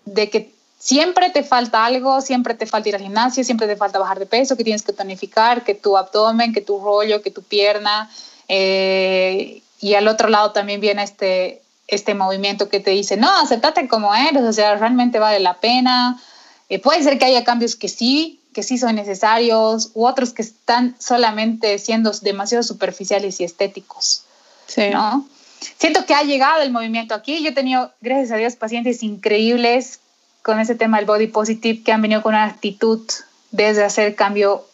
[0.03, 3.99] de que siempre te falta algo, siempre te falta ir al gimnasio, siempre te falta
[3.99, 7.41] bajar de peso, que tienes que tonificar, que tu abdomen, que tu rollo, que tu
[7.41, 8.09] pierna,
[8.47, 13.87] eh, y al otro lado también viene este, este movimiento que te dice, no, aceptate
[13.87, 16.21] como eres, o sea, realmente vale la pena.
[16.69, 20.41] Eh, puede ser que haya cambios que sí, que sí son necesarios u otros que
[20.41, 24.23] están solamente siendo demasiado superficiales y estéticos.
[24.67, 24.89] Sí.
[24.91, 25.27] ¿no?
[25.77, 27.43] Siento que ha llegado el movimiento aquí.
[27.43, 29.99] Yo he tenido, gracias a Dios, pacientes increíbles
[30.41, 33.01] con ese tema del body positive que han venido con una actitud
[33.51, 34.65] desde hacer cambio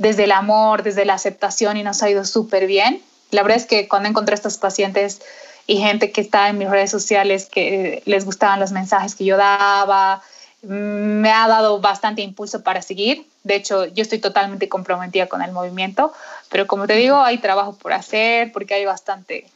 [0.00, 3.02] desde el amor, desde la aceptación y nos ha ido súper bien.
[3.32, 5.20] La verdad es que cuando encontré a estos pacientes
[5.66, 9.36] y gente que está en mis redes sociales que les gustaban los mensajes que yo
[9.36, 10.22] daba,
[10.62, 13.26] me ha dado bastante impulso para seguir.
[13.44, 16.14] De hecho, yo estoy totalmente comprometida con el movimiento,
[16.48, 19.48] pero como te digo, hay trabajo por hacer porque hay bastante,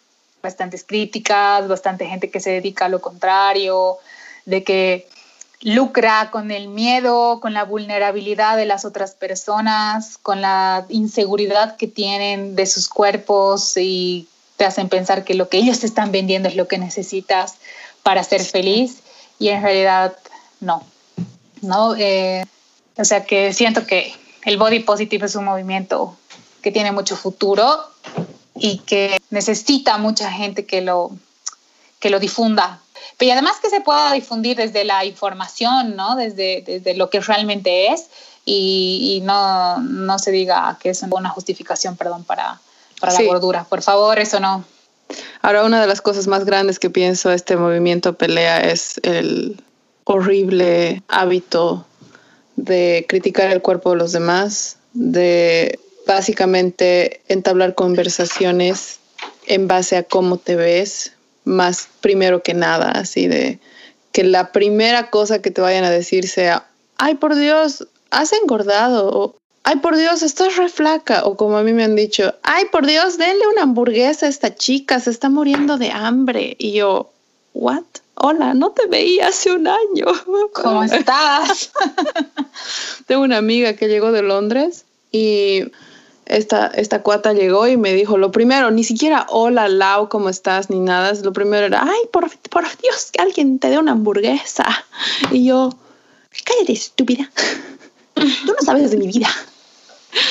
[0.42, 3.96] bastantes críticas, bastante gente que se dedica a lo contrario,
[4.44, 5.08] de que
[5.64, 11.88] lucra con el miedo, con la vulnerabilidad de las otras personas, con la inseguridad que
[11.88, 16.50] tienen de sus cuerpos y te hacen pensar que lo que ellos te están vendiendo
[16.50, 17.54] es lo que necesitas
[18.02, 18.98] para ser feliz
[19.38, 20.14] y en realidad
[20.60, 20.84] no.
[21.62, 21.96] ¿no?
[21.96, 22.44] Eh,
[22.98, 24.12] o sea que siento que
[24.44, 26.14] el body positive es un movimiento
[26.60, 27.80] que tiene mucho futuro
[28.54, 31.10] y que necesita mucha gente que lo,
[32.00, 32.80] que lo difunda.
[33.18, 36.16] Pero además que se pueda difundir desde la información, ¿no?
[36.16, 38.06] Desde, desde lo que realmente es
[38.44, 42.60] y, no, no, se diga que es una justificación, perdón, para,
[43.00, 43.64] para la gordura.
[43.64, 44.64] Por favor, eso no.
[45.42, 49.62] Ahora, una de las cosas más grandes que pienso este movimiento pelea es el
[50.04, 51.86] horrible hábito
[52.56, 58.98] de criticar el cuerpo de los demás, de básicamente entablar conversaciones
[59.46, 61.12] en base a cómo te ves,
[61.44, 63.58] más primero que nada, así de
[64.12, 66.66] que la primera cosa que te vayan a decir sea,
[66.98, 71.62] ay por Dios, has engordado, o ay por Dios, estás re flaca, o como a
[71.62, 75.28] mí me han dicho, ay por Dios, denle una hamburguesa a esta chica, se está
[75.30, 76.54] muriendo de hambre.
[76.58, 77.10] Y yo,
[77.54, 77.82] ¿what?
[78.14, 80.06] Hola, no te veía hace un año.
[80.54, 81.72] ¿Cómo estás?
[83.06, 85.64] Tengo una amiga que llegó de Londres y
[86.26, 90.70] esta, esta cuata llegó y me dijo, lo primero, ni siquiera hola, Lau, ¿cómo estás?
[90.70, 91.12] Ni nada.
[91.22, 94.66] Lo primero era, ay, por, por Dios, que alguien te dé una hamburguesa.
[95.30, 95.70] Y yo,
[96.44, 97.30] cállate, estúpida.
[98.14, 99.28] Tú no sabes de mi vida.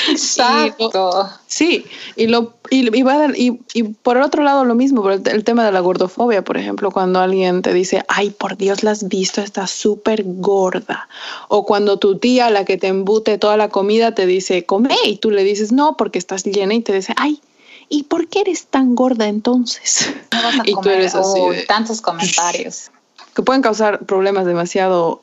[0.10, 1.30] Exacto.
[1.48, 5.66] sí, y, lo, y, y, y, por el otro lado lo mismo, el, el, tema
[5.66, 9.42] de la gordofobia, por ejemplo, cuando alguien te dice, ay, por Dios, la has visto,
[9.42, 11.08] está súper gorda.
[11.50, 15.18] O cuando tu tía, la que te embute toda la comida, te dice, come, y
[15.18, 17.42] tú le dices, no, porque estás llena, y te dice, ay,
[17.90, 20.14] ¿y por qué eres tan gorda entonces?
[20.66, 21.40] y tú eres así.
[21.68, 22.92] tantos comentarios.
[23.36, 25.20] Que pueden causar problemas demasiado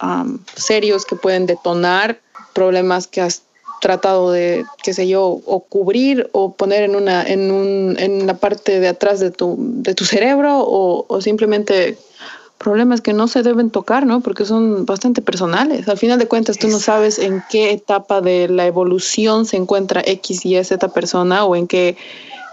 [0.56, 2.20] serios, que pueden detonar
[2.52, 3.42] problemas que has
[3.80, 8.34] tratado de, qué sé yo, o cubrir o poner en, una, en, un, en la
[8.34, 11.96] parte de atrás de tu, de tu cerebro o, o, simplemente
[12.58, 14.20] problemas que no se deben tocar, ¿no?
[14.20, 15.88] Porque son bastante personales.
[15.88, 20.02] Al final de cuentas, tú no sabes en qué etapa de la evolución se encuentra
[20.04, 21.96] X y Z persona o en qué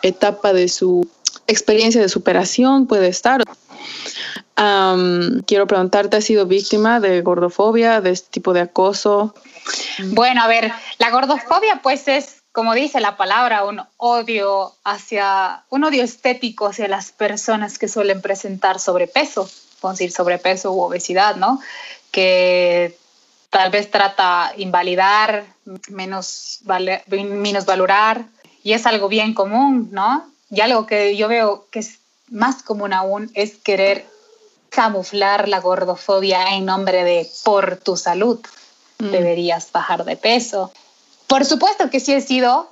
[0.03, 1.05] etapa de su
[1.47, 3.43] experiencia de superación puede estar.
[5.45, 9.33] quiero preguntarte, ¿has sido víctima de gordofobia, de este tipo de acoso?
[9.99, 15.84] Bueno, a ver, la gordofobia pues es, como dice la palabra, un odio hacia, un
[15.84, 19.49] odio estético hacia las personas que suelen presentar sobrepeso,
[19.80, 21.60] podemos decir sobrepeso u obesidad, ¿no?
[22.12, 22.97] Que
[23.49, 25.45] tal vez trata invalidar,
[25.89, 28.25] menos, menos valorar,
[28.63, 30.30] y es algo bien común, ¿no?
[30.49, 31.99] Y algo que yo veo que es
[32.30, 34.06] más común aún es querer
[34.69, 38.39] camuflar la gordofobia en nombre de por tu salud.
[38.99, 39.12] Mm.
[39.12, 40.71] deberías bajar de peso.
[41.27, 42.71] Por supuesto que sí he sido.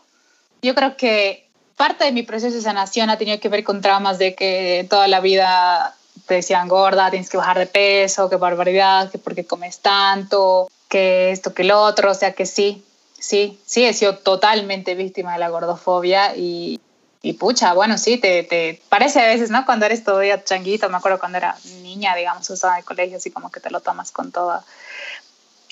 [0.62, 4.18] Yo creo que parte de mi proceso de sanación ha tenido que ver con traumas
[4.18, 9.12] de que toda la vida te decían gorda, tienes que bajar de peso, qué barbaridad,
[9.12, 12.12] que porque comes tanto, que esto, que lo otro.
[12.12, 12.84] O sea que sí,
[13.20, 16.80] sí, sí he sido totalmente víctima de la gordofobia y,
[17.40, 19.66] pucha, bueno, sí, te, te, parece a veces, ¿no?
[19.66, 23.52] Cuando eres todavía changuito, me acuerdo cuando era niña, digamos, usaba el colegio, así como
[23.52, 24.64] que te lo tomas con toda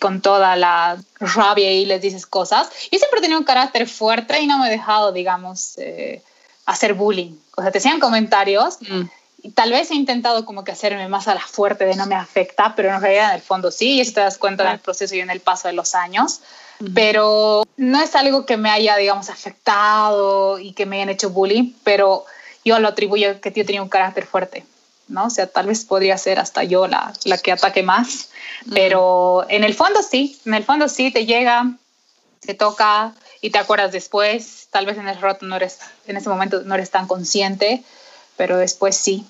[0.04, 2.68] con toda la rabia y les dices cosas.
[2.92, 6.22] Yo siempre he tenido un carácter fuerte y no me he dejado, digamos, eh,
[6.66, 7.38] hacer bullying.
[7.56, 9.04] O sea, te hacían comentarios mm.
[9.44, 12.16] y tal vez he intentado como que hacerme más a la fuerte de no me
[12.16, 14.80] afecta, pero en realidad en el fondo sí, y eso te das cuenta en el
[14.80, 16.42] proceso y en el paso de los años.
[16.94, 21.72] Pero no es algo que me haya, digamos, afectado y que me hayan hecho bullying,
[21.86, 22.26] pero
[22.66, 24.66] yo lo atribuyo que yo tenía un carácter fuerte.
[25.14, 25.26] ¿No?
[25.26, 28.30] O sea, tal vez podría ser hasta yo la, la que ataque más,
[28.74, 31.72] pero en el fondo sí, en el fondo sí te llega,
[32.42, 36.30] te toca y te acuerdas después, tal vez en el rato no eres, en ese
[36.30, 37.84] momento no eres tan consciente,
[38.36, 39.26] pero después sí,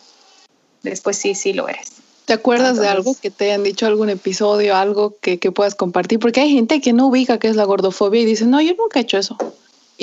[0.82, 1.92] después sí, sí lo eres.
[2.26, 6.20] ¿Te acuerdas de algo que te hayan dicho algún episodio, algo que, que puedas compartir?
[6.20, 9.00] Porque hay gente que no ubica qué es la gordofobia y dice, no, yo nunca
[9.00, 9.38] he hecho eso.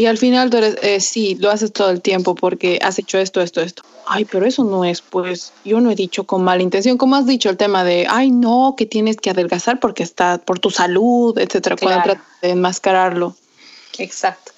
[0.01, 3.19] Y al final tú eres, eh, sí, lo haces todo el tiempo porque has hecho
[3.19, 3.83] esto, esto, esto.
[4.07, 6.97] Ay, pero eso no es, pues yo no he dicho con mala intención.
[6.97, 10.59] Como has dicho el tema de, ay, no, que tienes que adelgazar porque está por
[10.59, 13.37] tu salud, etcétera, cuando tratas de enmascararlo.
[13.99, 14.53] Exacto.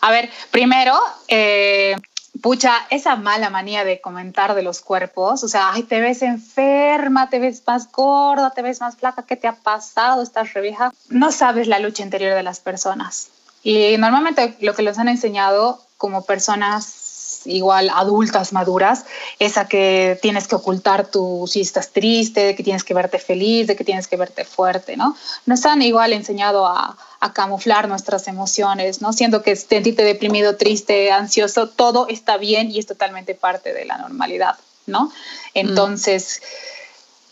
[0.00, 0.98] A ver, primero,
[1.28, 1.94] eh,
[2.42, 7.30] pucha, esa mala manía de comentar de los cuerpos, o sea, ay, te ves enferma,
[7.30, 10.20] te ves más gorda, te ves más flaca, ¿qué te ha pasado?
[10.20, 10.92] Estás revieja.
[11.10, 13.30] No sabes la lucha interior de las personas.
[13.64, 17.04] Y normalmente lo que les han enseñado como personas
[17.46, 19.04] igual adultas maduras
[19.38, 23.18] es a que tienes que ocultar tu si estás triste, de que tienes que verte
[23.18, 25.16] feliz, de que tienes que verte fuerte, ¿no?
[25.46, 29.12] Nos han igual enseñado a, a camuflar nuestras emociones, ¿no?
[29.12, 33.98] Siendo que sentirte deprimido, triste, ansioso, todo está bien y es totalmente parte de la
[33.98, 34.56] normalidad,
[34.86, 35.12] ¿no?
[35.54, 36.42] Entonces,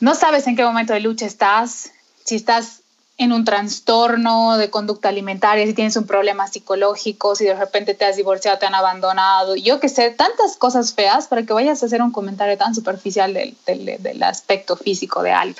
[0.00, 1.90] no sabes en qué momento de lucha estás,
[2.24, 2.81] si estás
[3.22, 8.04] en un trastorno de conducta alimentaria, si tienes un problema psicológico, si de repente te
[8.04, 11.86] has divorciado, te han abandonado, yo que sé, tantas cosas feas para que vayas a
[11.86, 15.58] hacer un comentario tan superficial del, del, del aspecto físico de algo.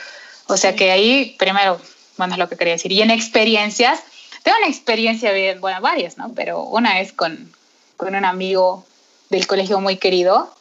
[0.49, 1.81] O sea que ahí, primero,
[2.17, 2.93] bueno, es lo que quería decir.
[2.93, 4.01] Y en experiencias,
[4.43, 6.33] tengo una experiencia bien, bueno, varias, ¿no?
[6.35, 7.53] Pero una es con,
[7.97, 8.85] con un amigo
[9.31, 10.53] del colegio muy querido,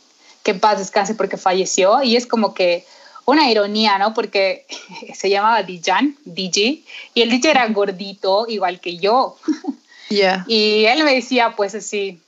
[0.44, 2.86] que en paz descanse porque falleció, y es como que
[3.26, 4.14] una ironía, ¿no?
[4.14, 4.66] Porque
[5.14, 9.38] se llamaba Dijan, DJ, y el DJ era gordito, igual que yo.
[10.10, 10.44] Yeah.
[10.46, 12.20] Y él me decía, pues así,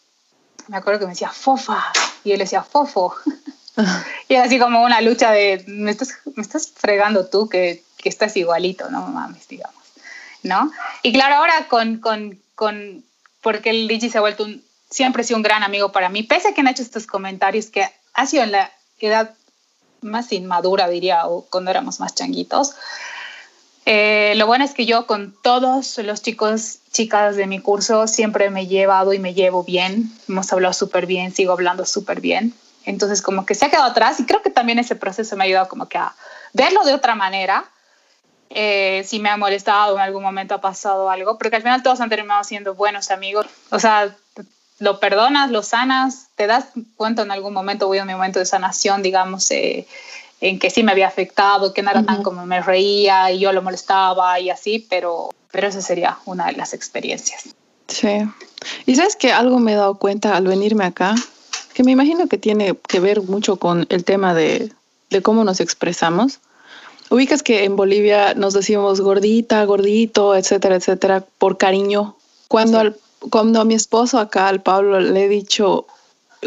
[0.70, 1.84] me acuerdo que me decía, fofa,
[2.24, 3.14] y él decía, fofo.
[4.30, 8.08] y era así como una lucha de, me estás, me estás fregando tú que, que
[8.08, 9.84] estás igualito, no mames, digamos,
[10.44, 10.72] ¿no?
[11.02, 13.04] Y claro, ahora con, con, con
[13.42, 16.24] porque el DJ se ha vuelto un, siempre ha sido un gran amigo para mí,
[16.24, 19.36] pese a que han hecho estos comentarios que ha sido en la edad
[20.04, 22.76] más inmadura, diría, o cuando éramos más changuitos.
[23.86, 28.50] Eh, lo bueno es que yo con todos los chicos, chicas de mi curso, siempre
[28.50, 30.12] me he llevado y me llevo bien.
[30.30, 32.54] Hemos hablado súper bien, sigo hablando súper bien.
[32.86, 35.48] Entonces, como que se ha quedado atrás y creo que también ese proceso me ha
[35.48, 36.14] ayudado como que a
[36.54, 37.66] verlo de otra manera.
[38.50, 42.00] Eh, si me ha molestado, en algún momento ha pasado algo, porque al final todos
[42.02, 43.48] han terminado siendo buenos amigos.
[43.72, 44.16] O sea,
[44.84, 46.66] lo perdonas, lo sanas, te das
[46.98, 49.88] cuenta en algún momento, voy a mi momento de sanación, digamos, eh,
[50.42, 53.54] en que sí me había afectado, que no era tan como me reía y yo
[53.54, 57.56] lo molestaba y así, pero, pero esa sería una de las experiencias.
[57.88, 58.28] Sí.
[58.86, 61.16] Y sabes que algo me he dado cuenta al venirme acá,
[61.74, 64.74] que me imagino que tiene que ver mucho con el tema de,
[65.10, 66.40] de cómo nos expresamos.
[67.10, 72.18] Ubicas que en Bolivia nos decimos gordita, gordito, etcétera, etcétera, por cariño.
[72.50, 72.88] Cuando sí.
[72.88, 72.98] al
[73.30, 75.88] cuando a mi esposo acá, al Pablo, le he dicho,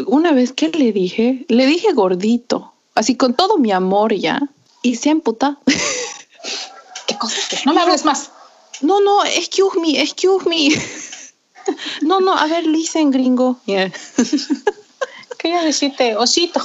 [0.05, 4.41] una vez que le dije, le dije gordito, así con todo mi amor ya,
[4.81, 5.57] y se emputa.
[7.07, 7.37] ¿Qué cosa?
[7.65, 8.31] No me hables más.
[8.81, 10.69] No, no, excuse me, excuse me.
[12.01, 13.57] No, no, a ver, listen, gringo.
[13.65, 13.91] Yeah.
[15.37, 16.61] Quería decirte, osito.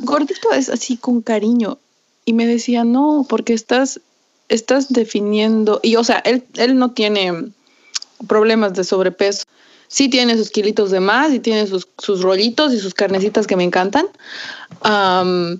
[0.00, 1.76] Gordito es así con cariño.
[2.24, 4.00] Y me decía, no, porque estás,
[4.48, 7.52] estás definiendo, y o sea, él, él no tiene
[8.26, 9.44] problemas de sobrepeso.
[9.88, 13.56] Sí tiene sus kilitos de más y tiene sus, sus rollitos y sus carnecitas que
[13.56, 14.06] me encantan.
[14.84, 15.58] Um,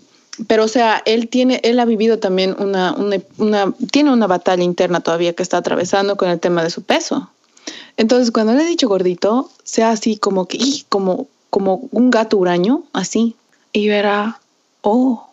[0.48, 4.62] pero o sea, él tiene, él ha vivido también una, una, una, tiene una batalla
[4.62, 7.30] interna todavía que está atravesando con el tema de su peso.
[7.96, 12.82] Entonces, cuando le he dicho gordito, sea así como que, como, como un gato huraño,
[12.92, 13.36] así,
[13.72, 14.40] y verá,
[14.82, 15.26] oh,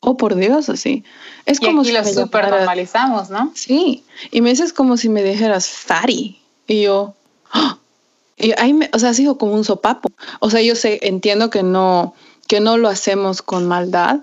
[0.00, 1.04] oh por Dios, así.
[1.46, 3.52] Es y como aquí si lo super normalizamos, ¿no?
[3.54, 7.14] Sí, y me dices como si me dijeras fatty, y yo,
[7.54, 7.78] ¡oh!
[8.36, 10.10] y ahí me, o sea, ha sido como un sopapo.
[10.38, 12.14] O sea, yo sé, entiendo que no,
[12.46, 14.20] que no lo hacemos con maldad,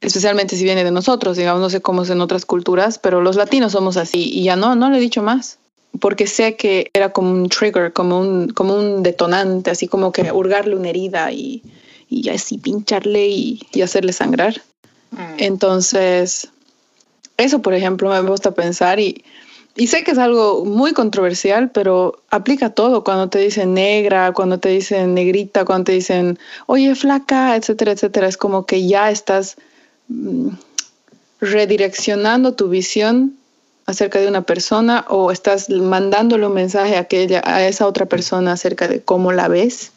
[0.00, 3.36] especialmente si viene de nosotros, digamos, no sé cómo es en otras culturas, pero los
[3.36, 5.58] latinos somos así y ya no, no le he dicho más,
[6.00, 10.32] porque sé que era como un trigger, como un, como un detonante, así como que
[10.32, 11.62] hurgarle una herida y,
[12.08, 14.60] y así pincharle y, y hacerle sangrar.
[15.12, 15.18] Mm.
[15.38, 16.48] Entonces,
[17.36, 19.24] eso, por ejemplo, me gusta pensar y,
[19.76, 23.04] y sé que es algo muy controversial, pero aplica todo.
[23.04, 28.26] Cuando te dicen negra, cuando te dicen negrita, cuando te dicen, oye, flaca, etcétera, etcétera.
[28.26, 29.56] Es como que ya estás
[30.08, 30.48] mm,
[31.40, 33.36] redireccionando tu visión
[33.86, 38.52] acerca de una persona o estás mandándole un mensaje a, aquella, a esa otra persona
[38.52, 39.92] acerca de cómo la ves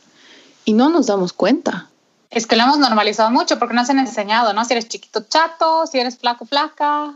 [0.66, 1.90] y no nos damos cuenta.
[2.30, 4.66] Es que lo hemos normalizado mucho porque nos han enseñado, ¿no?
[4.66, 7.14] Si eres chiquito, chato, si eres flaco, flaca,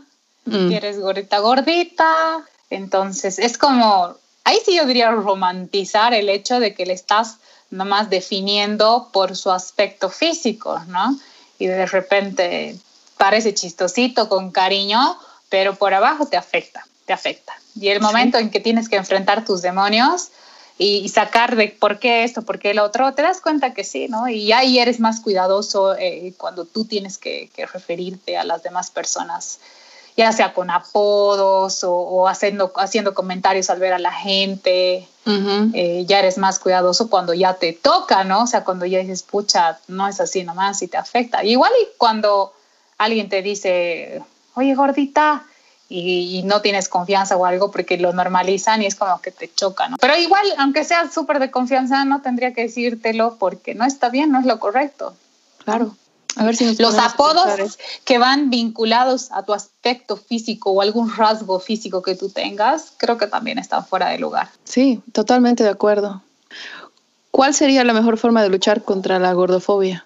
[0.48, 0.72] mm.
[0.72, 2.44] eres gordita, gordita.
[2.70, 7.36] Entonces, es como, ahí sí yo diría romantizar el hecho de que le estás
[7.70, 11.18] nomás definiendo por su aspecto físico, ¿no?
[11.58, 12.76] Y de repente
[13.16, 15.18] parece chistosito, con cariño,
[15.48, 17.52] pero por abajo te afecta, te afecta.
[17.74, 20.28] Y el momento en que tienes que enfrentar tus demonios
[20.78, 24.06] y, sacar de por qué esto, por qué el otro, te das cuenta que sí,
[24.08, 24.28] ¿no?
[24.28, 29.58] Y ahí eres más cuidadoso eh, cuando tú tienes que, referirte a las demás personas,
[30.18, 35.06] ya sea con apodos o, haciendo, haciendo comentarios al ver a la gente.
[35.74, 38.42] Eh, ya eres más cuidadoso cuando ya te toca, ¿no?
[38.42, 41.44] O sea, cuando ya dices, pucha, no es así nomás y te afecta.
[41.44, 42.52] Igual y cuando
[42.96, 44.20] alguien te dice,
[44.54, 45.44] oye, gordita,
[45.88, 49.88] y, no tienes confianza o algo porque lo normalizan y es como que te choca,
[49.88, 49.98] ¿no?
[49.98, 54.32] Pero igual, aunque sea súper de confianza, no tendría que decírtelo porque no está bien,
[54.32, 55.14] no es lo correcto.
[55.64, 55.94] Claro.
[56.36, 61.58] A ver si los apodos que van vinculados a tu aspecto físico o algún rasgo
[61.58, 64.48] físico que tú tengas, creo que también están fuera de lugar.
[64.64, 66.22] Sí, totalmente de acuerdo.
[67.32, 70.04] ¿Cuál sería la mejor forma de luchar contra la gordofobia?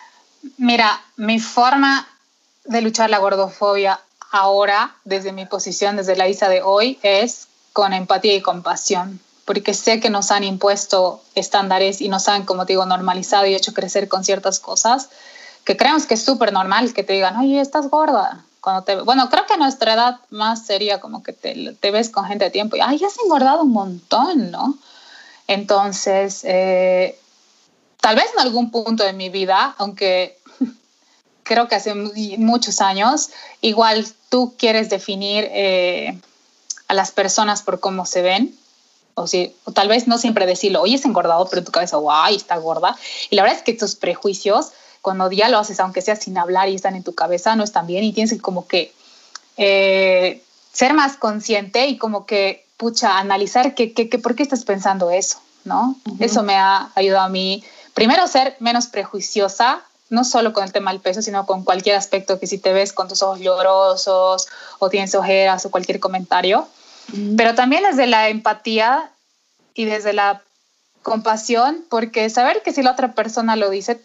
[0.57, 2.07] Mira, mi forma
[2.65, 4.01] de luchar la gordofobia
[4.31, 9.75] ahora, desde mi posición, desde la Isa de hoy, es con empatía y compasión, porque
[9.75, 13.75] sé que nos han impuesto estándares y nos han, como te digo, normalizado y hecho
[13.75, 15.11] crecer con ciertas cosas
[15.65, 18.45] que creemos que es súper normal que te digan, oye, estás gorda.
[18.61, 22.11] Cuando te, bueno, creo que a nuestra edad más sería como que te, te ves
[22.11, 24.79] con gente de tiempo y, ay, has engordado un montón, ¿no?
[25.49, 27.19] Entonces, eh,
[28.01, 30.39] tal vez en algún punto de mi vida, aunque
[31.43, 36.19] creo que hace muchos años, igual tú quieres definir eh,
[36.89, 38.57] a las personas por cómo se ven,
[39.15, 42.37] o, si, o tal vez no siempre decirlo, oye, es engordado, pero tu cabeza, guay,
[42.37, 42.97] está gorda.
[43.31, 44.71] Y la verdad es que estos prejuicios,
[45.03, 47.87] cuando ya lo haces, aunque sea sin hablar y están en tu cabeza, no están
[47.87, 48.95] bien y tienes que como que
[49.57, 50.43] eh,
[50.73, 55.41] ser más consciente y como que, pucha, analizar que, que, por qué estás pensando eso,
[55.65, 55.97] ¿no?
[56.21, 57.63] Eso me ha ayudado a mí,
[57.95, 62.39] primero, ser menos prejuiciosa no solo con el tema del peso, sino con cualquier aspecto
[62.39, 64.47] que si te ves con tus ojos llorosos
[64.79, 66.69] o tienes ojeras o cualquier comentario.
[67.37, 69.11] Pero también desde la empatía
[69.75, 70.43] y desde la
[71.03, 74.03] compasión, porque saber que si la otra persona lo dice,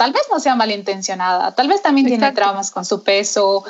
[0.00, 3.64] tal vez no sea malintencionada, tal vez también tiene traumas con su peso,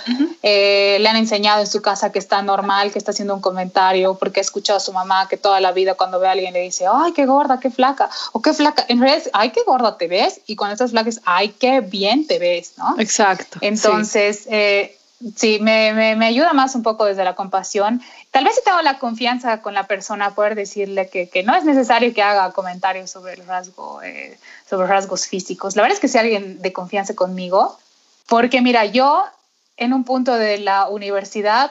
[0.44, 4.14] eh, le han enseñado en su casa que está normal, que está haciendo un comentario,
[4.14, 6.60] porque ha escuchado a su mamá que toda la vida cuando ve a alguien le
[6.60, 10.06] dice, ay, qué gorda, qué flaca, o qué flaca, en realidad, ay, qué gorda te
[10.06, 12.94] ves, y cuando estás flaca ay, qué bien te ves, ¿no?
[13.00, 13.58] Exacto.
[13.60, 14.99] Entonces, eh,
[15.36, 18.00] Sí, me, me, me, ayuda más un poco desde la compasión.
[18.30, 21.64] Tal vez si tengo la confianza con la persona, poder decirle que, que no es
[21.64, 25.76] necesario que haga comentarios sobre el rasgo, eh, sobre rasgos físicos.
[25.76, 27.78] La verdad es que si alguien de confianza conmigo,
[28.28, 29.24] porque mira, yo
[29.76, 31.70] en un punto de la universidad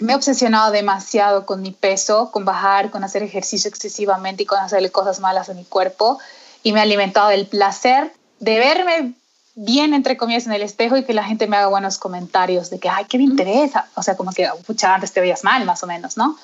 [0.00, 4.58] me he obsesionado demasiado con mi peso, con bajar, con hacer ejercicio excesivamente y con
[4.58, 6.18] hacerle cosas malas a mi cuerpo
[6.62, 9.14] y me he alimentado del placer de verme
[9.54, 12.78] bien, entre comillas, en el espejo y que la gente me haga buenos comentarios de
[12.78, 13.72] que, ay, qué bien te ves.
[13.94, 16.38] O sea, como que, pucha, antes te veías mal, más o menos, ¿no?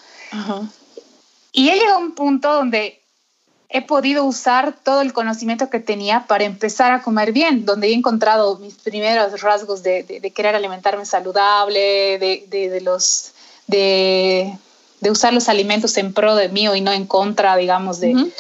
[1.52, 3.00] Y he llegado a un punto donde
[3.70, 7.92] he podido usar todo el conocimiento que tenía para empezar a comer bien, donde he
[7.92, 13.32] encontrado mis primeros rasgos de, de, querer alimentarme saludable, de, de los,
[13.66, 14.58] de,
[15.02, 18.32] usar los alimentos en pro de mí y no en contra, digamos, de,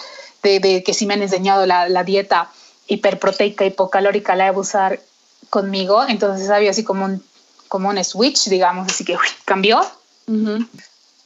[0.42, 2.50] que si me han enseñado la, la dieta
[2.88, 5.00] hiperproteica, hipocalórica la de usar
[5.50, 7.22] conmigo, entonces había así como un,
[7.68, 9.80] como un switch, digamos, así que cambió.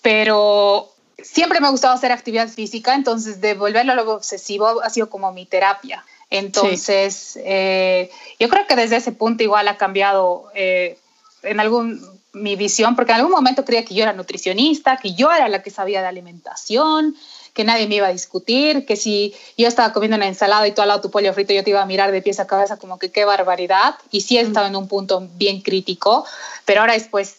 [0.03, 0.93] Pero
[1.23, 5.33] siempre me ha gustado hacer actividad física, entonces devolverlo a lo obsesivo ha sido como
[5.33, 6.05] mi terapia.
[6.31, 8.11] Entonces, eh,
[8.41, 10.99] yo creo que desde ese punto igual ha cambiado eh,
[11.43, 12.01] en algún
[12.33, 15.63] mi visión, porque en algún momento creía que yo era nutricionista, que yo era la
[15.63, 17.15] que sabía de alimentación,
[17.53, 20.83] que nadie me iba a discutir, que si yo estaba comiendo una ensalada y tú
[20.83, 22.99] al lado tu pollo frito, yo te iba a mirar de pies a cabeza como
[22.99, 23.97] que qué barbaridad.
[24.11, 26.25] Y sí he estado en un punto bien crítico,
[26.65, 27.37] pero ahora después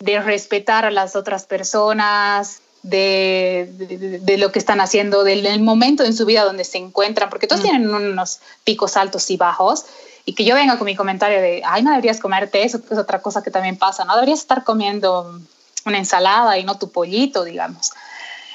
[0.00, 6.14] de respetar a las otras personas, de, de, lo que están haciendo, del, momento en
[6.14, 9.86] su vida donde se encuentran, porque todos tienen unos picos altos y bajos,
[10.26, 13.00] y que yo venga con mi comentario de, ay, no deberías comerte eso, que es
[13.00, 15.40] otra cosa que también pasa, no deberías estar comiendo
[15.86, 17.92] una ensalada y no tu pollito, digamos.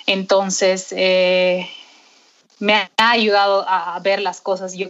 [0.09, 1.69] Entonces, eh,
[2.57, 4.87] me ha ayudado a ver las cosas, yo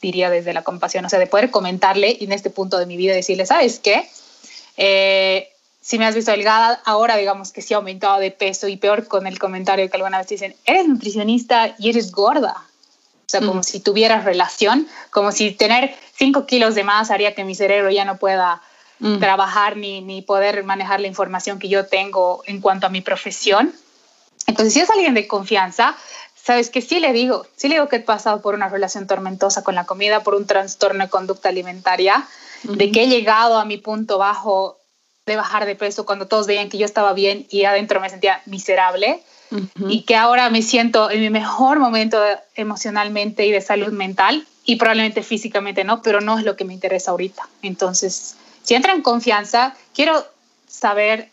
[0.00, 3.14] diría desde la compasión, o sea, de poder comentarle en este punto de mi vida
[3.14, 4.08] decirle, ¿sabes qué?
[4.78, 5.50] Eh,
[5.82, 9.06] si me has visto delgada, ahora digamos que sí ha aumentado de peso y peor
[9.08, 12.56] con el comentario que alguna vez dicen, eres nutricionista y eres gorda.
[12.56, 17.44] O sea, como si tuvieras relación, como si tener 5 kilos de más haría que
[17.44, 18.62] mi cerebro ya no pueda
[19.20, 23.74] trabajar ni, ni poder manejar la información que yo tengo en cuanto a mi profesión.
[24.46, 25.96] Entonces, si es alguien de confianza,
[26.34, 29.64] sabes que sí le digo, sí le digo que he pasado por una relación tormentosa
[29.64, 32.26] con la comida, por un trastorno de conducta alimentaria,
[32.62, 34.78] de que he llegado a mi punto bajo
[35.26, 38.42] de bajar de peso cuando todos veían que yo estaba bien y adentro me sentía
[38.46, 39.20] miserable
[39.88, 42.18] y que ahora me siento en mi mejor momento
[42.54, 46.74] emocionalmente y de salud mental y probablemente físicamente no, pero no es lo que me
[46.74, 47.48] interesa ahorita.
[47.62, 50.26] Entonces, si entra en confianza, quiero
[50.68, 51.30] saber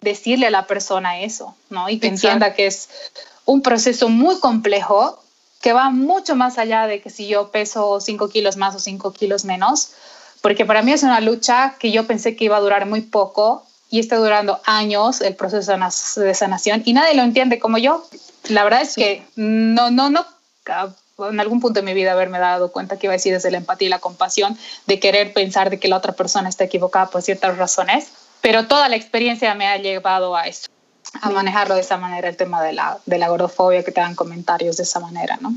[0.00, 1.88] decirle a la persona eso, ¿no?
[1.88, 2.88] Y que entienda que es
[3.44, 5.22] un proceso muy complejo
[5.60, 9.12] que va mucho más allá de que si yo peso 5 kilos más o 5
[9.12, 9.90] kilos menos,
[10.40, 13.64] porque para mí es una lucha que yo pensé que iba a durar muy poco
[13.90, 15.72] y está durando años el proceso
[16.20, 18.06] de sanación y nadie lo entiende como yo.
[18.48, 20.24] La verdad es que no, no, no,
[21.18, 23.58] en algún punto de mi vida haberme dado cuenta que iba a decir desde la
[23.58, 27.22] empatía y la compasión, de querer pensar de que la otra persona está equivocada por
[27.22, 28.08] ciertas razones,
[28.40, 30.68] pero toda la experiencia me ha llevado a eso,
[31.20, 34.14] a manejarlo de esa manera, el tema de la, de la gordofobia, que te dan
[34.14, 35.54] comentarios de esa manera, ¿no?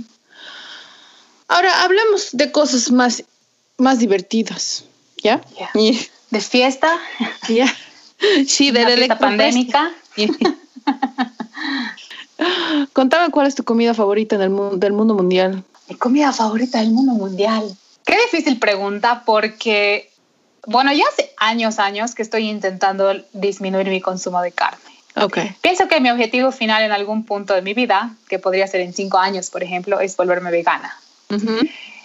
[1.48, 3.24] Ahora hablemos de cosas más,
[3.78, 4.86] más divertidas,
[5.18, 5.42] ¿ya?
[6.30, 6.98] ¿De fiesta?
[7.50, 7.66] ¿Ya?
[8.48, 9.92] Sí, de la pandémica.
[12.94, 15.64] Contame cuál es tu comida favorita del mundo mundial.
[15.90, 17.76] Mi comida favorita del mundo mundial.
[18.06, 20.11] Qué difícil pregunta porque,
[20.68, 24.80] bueno, ya hace años, años que estoy intentando disminuir mi consumo de carne.
[25.16, 25.56] Okay.
[25.62, 28.94] Pienso que mi objetivo final en algún punto de mi vida, que podría ser en
[28.94, 30.98] cinco años, por ejemplo, es volverme vegana.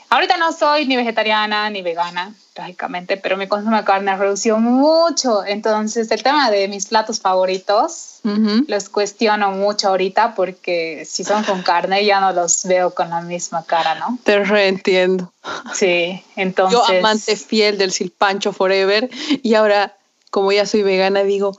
[0.09, 4.59] Ahorita no soy ni vegetariana ni vegana, lógicamente, pero mi consumo de carne ha reducido
[4.59, 5.45] mucho.
[5.45, 8.21] Entonces, el tema de mis platos favoritos
[8.67, 13.21] los cuestiono mucho ahorita porque si son con carne ya no los veo con la
[13.21, 14.19] misma cara, ¿no?
[14.25, 15.33] Te reentiendo.
[15.73, 16.79] Sí, entonces.
[16.89, 19.09] Yo, amante fiel del silpancho forever,
[19.43, 19.97] y ahora,
[20.31, 21.57] como ya soy vegana, digo,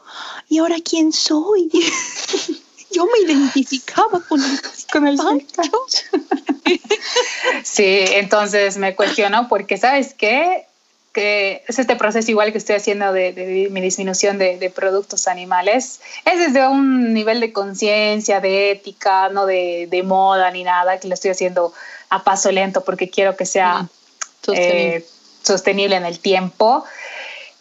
[0.50, 1.70] ¿y ahora quién soy?
[2.92, 4.60] Yo me identificaba con el,
[4.92, 6.06] con el silpancho.
[7.64, 10.68] sí, entonces me cuestiono porque, ¿sabes qué?
[11.18, 16.68] es este proceso igual que estoy haciendo de, mi disminución de, productos animales, es desde
[16.68, 21.74] un nivel de conciencia, de ética, no de, moda ni nada, que lo estoy haciendo
[22.10, 23.82] a paso lento porque quiero que sea
[24.48, 25.06] mm, eh,
[25.44, 25.96] sostenible.
[25.96, 26.86] en el tiempo.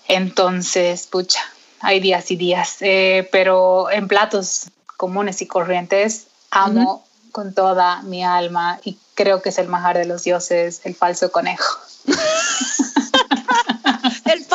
[0.08, 1.40] Entonces, pucha,
[1.80, 8.24] hay días y días, eh, pero en platos comunes y corrientes amo con toda mi
[8.24, 11.78] alma y creo que es el majar de los dioses, el falso conejo.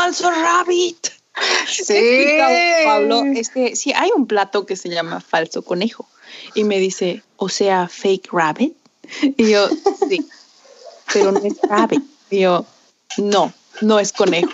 [0.02, 1.10] falso rabbit.
[1.68, 2.38] Sí.
[2.86, 6.08] Pablo, este, sí, hay un plato que se llama falso conejo.
[6.56, 8.76] Y me dice, o sea, fake rabbit.
[9.22, 9.68] Y yo,
[10.10, 10.28] sí,
[11.14, 12.04] pero no es rabbit.
[12.30, 12.66] Y yo,
[13.18, 14.52] no, no es conejo.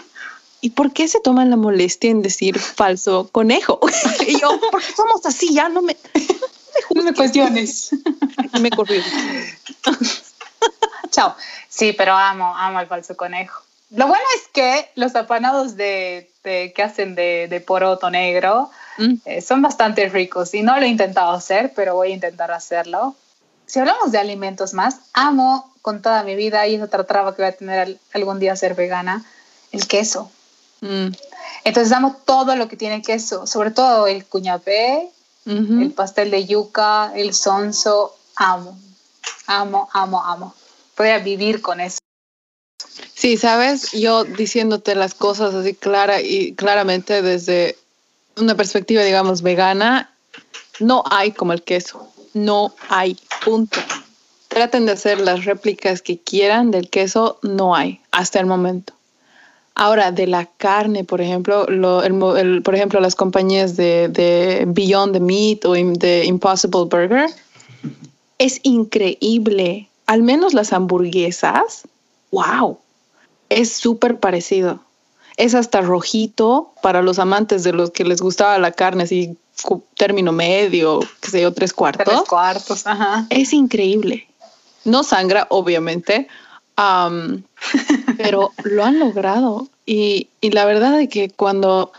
[0.62, 3.80] ¿Y por qué se toman la molestia en decir falso conejo?
[4.28, 5.95] Y yo, porque somos así, ya no me,
[6.93, 7.91] no me, cuestiones.
[8.60, 9.01] me corrió.
[11.12, 11.36] Chao.
[11.70, 13.64] Sí, pero amo, amo al falso conejo.
[13.91, 19.14] Lo bueno es que los apanados de, que hacen de, poroto negro mm.
[19.26, 23.16] eh, son bastante ricos y no lo he intentado hacer, pero voy a intentar hacerlo.
[23.66, 27.43] Si hablamos de alimentos más, amo con toda mi vida y es otra traba que
[27.43, 29.24] voy a tener algún día ser vegana,
[29.72, 30.32] el queso.
[30.82, 31.09] Mm.
[31.63, 35.09] Entonces amo todo lo que tiene queso, sobre todo el cuñapé,
[35.45, 38.78] el pastel de yuca, el sonso, amo,
[39.47, 40.53] amo, amo, amo.
[40.95, 41.99] Podría vivir con eso.
[43.13, 47.78] Sí, sabes, yo diciéndote las cosas así clara y claramente desde
[48.36, 50.13] una perspectiva, digamos, vegana,
[50.80, 53.80] no hay como el queso, no hay, punto.
[54.49, 58.93] Traten de hacer las réplicas que quieran del queso, no hay hasta el momento.
[59.80, 65.13] Ahora, de la carne, por ejemplo, lo, el, por ejemplo, las compañías de, de Beyond
[65.13, 67.30] the Meat o de Impossible Burger,
[68.39, 69.88] es increíble.
[70.07, 71.84] Al menos las hamburguesas,
[72.32, 72.80] wow,
[73.49, 74.80] es súper parecido.
[75.36, 79.38] Es hasta rojito para los amantes de los que les gustaba la carne, así
[79.95, 82.03] término medio, que sé yo, tres cuartos.
[82.03, 83.28] Tres cuartos, ajá.
[83.30, 84.28] Es increíble.
[84.86, 86.28] No sangra, obviamente,
[88.18, 89.68] pero lo han logrado.
[89.86, 91.91] Y, y la verdad es que cuando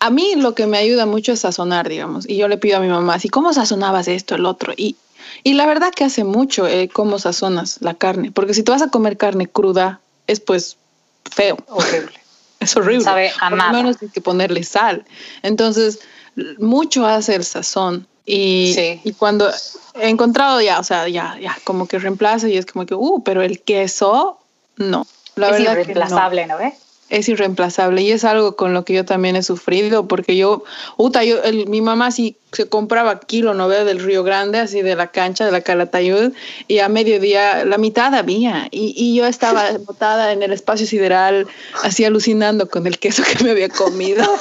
[0.00, 2.80] a mí lo que me ayuda mucho es sazonar, digamos, y yo le pido a
[2.80, 4.72] mi mamá, así, ¿cómo sazonabas esto, el otro?
[4.76, 4.96] Y,
[5.42, 8.82] y la verdad que hace mucho eh, cómo sazonas la carne, porque si tú vas
[8.82, 10.76] a comer carne cruda, es pues
[11.30, 11.58] feo.
[11.68, 12.12] Horrible.
[12.60, 13.04] Es horrible.
[13.04, 15.04] Sabe a Por lo menos hay que ponerle sal.
[15.44, 16.00] Entonces,
[16.58, 18.08] mucho hace el sazón.
[18.26, 19.48] Y, y, cuando
[19.94, 23.22] he encontrado ya, o sea, ya, ya, como que reemplaza y es como que, uh,
[23.22, 24.40] pero el queso,
[24.76, 25.06] no.
[25.38, 26.74] La es irreemplazable, ¿no, ve?
[27.10, 30.64] es irreemplazable y es algo con lo que yo también he sufrido porque yo,
[30.96, 35.06] uta, yo, mi mamá sí se compraba kilo novela del Río Grande, así de la
[35.08, 36.32] cancha de la Calatayud
[36.66, 41.46] y a mediodía la mitad había y, y yo estaba botada en el espacio sideral
[41.82, 44.24] así alucinando con el queso que me había comido.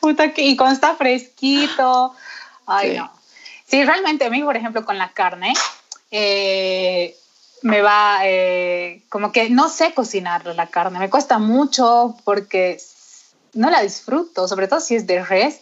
[0.00, 2.14] Puta, y cuando está fresquito.
[2.66, 3.10] Ay, no.
[3.66, 5.54] Sí, realmente a mí, por ejemplo, con la carne,
[6.10, 7.16] eh,
[7.64, 12.78] me va, eh, como que no sé cocinar la carne, me cuesta mucho porque
[13.54, 15.60] no la disfruto, sobre todo si es de res,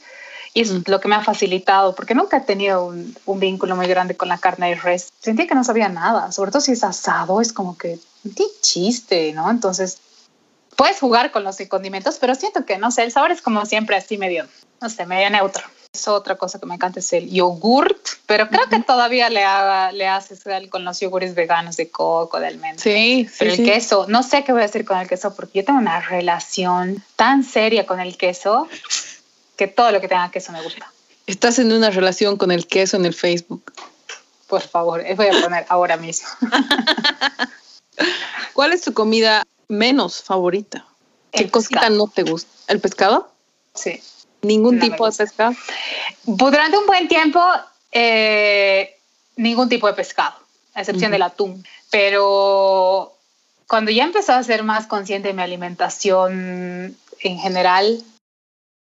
[0.53, 0.83] y es mm.
[0.87, 4.29] lo que me ha facilitado, porque nunca he tenido un, un, vínculo muy grande con
[4.29, 5.13] la carne de res.
[5.21, 8.01] Sentía que no sabía nada, sobre todo si es asado, es como que,
[8.37, 9.49] qué chiste, ¿no?
[9.49, 9.99] Entonces,
[10.75, 13.95] puedes jugar con los condimentos, pero siento que, no sé, el sabor es como siempre
[13.95, 14.49] así medio,
[14.81, 15.63] no sé, medio neutro.
[15.95, 19.93] Es otra cosa que me encanta es el yogurt, pero creo que todavía le, haga,
[19.93, 22.83] le haces con los yogures veganos de coco, de almendra.
[22.83, 23.45] Sí, sí.
[23.45, 26.01] el queso, no sé qué voy a hacer con el queso porque yo tengo una
[26.01, 28.69] relación tan seria con el queso
[29.57, 30.91] que todo lo que tenga queso me gusta.
[31.27, 33.71] Estás en una relación con el queso en el Facebook.
[34.47, 36.27] Por favor, voy a poner ahora mismo.
[38.55, 40.87] ¿Cuál es tu comida menos favorita?
[41.33, 42.51] ¿Qué cosita no te gusta?
[42.69, 43.31] ¿El pescado?
[43.75, 44.01] Sí.
[44.43, 45.55] ¿Ningún tipo de pescado?
[46.25, 47.41] Durante un buen tiempo,
[47.93, 48.97] eh,
[49.37, 50.35] ningún tipo de pescado,
[50.75, 51.65] a excepción del atún.
[51.91, 53.17] Pero
[53.69, 58.03] cuando ya empezó a ser más consciente de mi alimentación en general,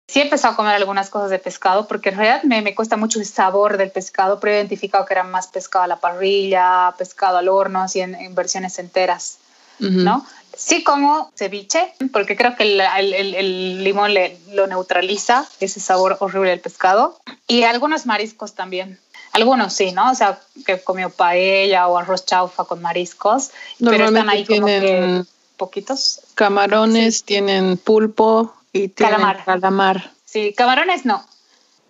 [0.08, 2.96] sí he empezado a comer algunas cosas de pescado, porque en realidad me, me, cuesta
[2.96, 6.96] mucho el sabor del pescado, pero he identificado que era más pescado a la parrilla,
[6.98, 9.40] pescado al horno, así en, en versiones enteras,
[9.80, 10.26] ¿no?
[10.56, 16.18] Sí como ceviche, porque creo que el, el, el limón le, lo neutraliza, ese sabor
[16.20, 17.20] horrible del pescado.
[17.48, 19.00] Y algunos mariscos también.
[19.32, 20.12] Algunos sí, ¿no?
[20.12, 24.66] O sea, que he comido paella o arroz chaufa con mariscos, pero están ahí como
[24.66, 25.24] que
[25.56, 26.22] poquitos.
[26.36, 27.24] Camarones, sí.
[27.26, 29.46] tienen pulpo y tienen calamar.
[29.46, 30.12] calamar.
[30.26, 31.24] Sí, camarones no,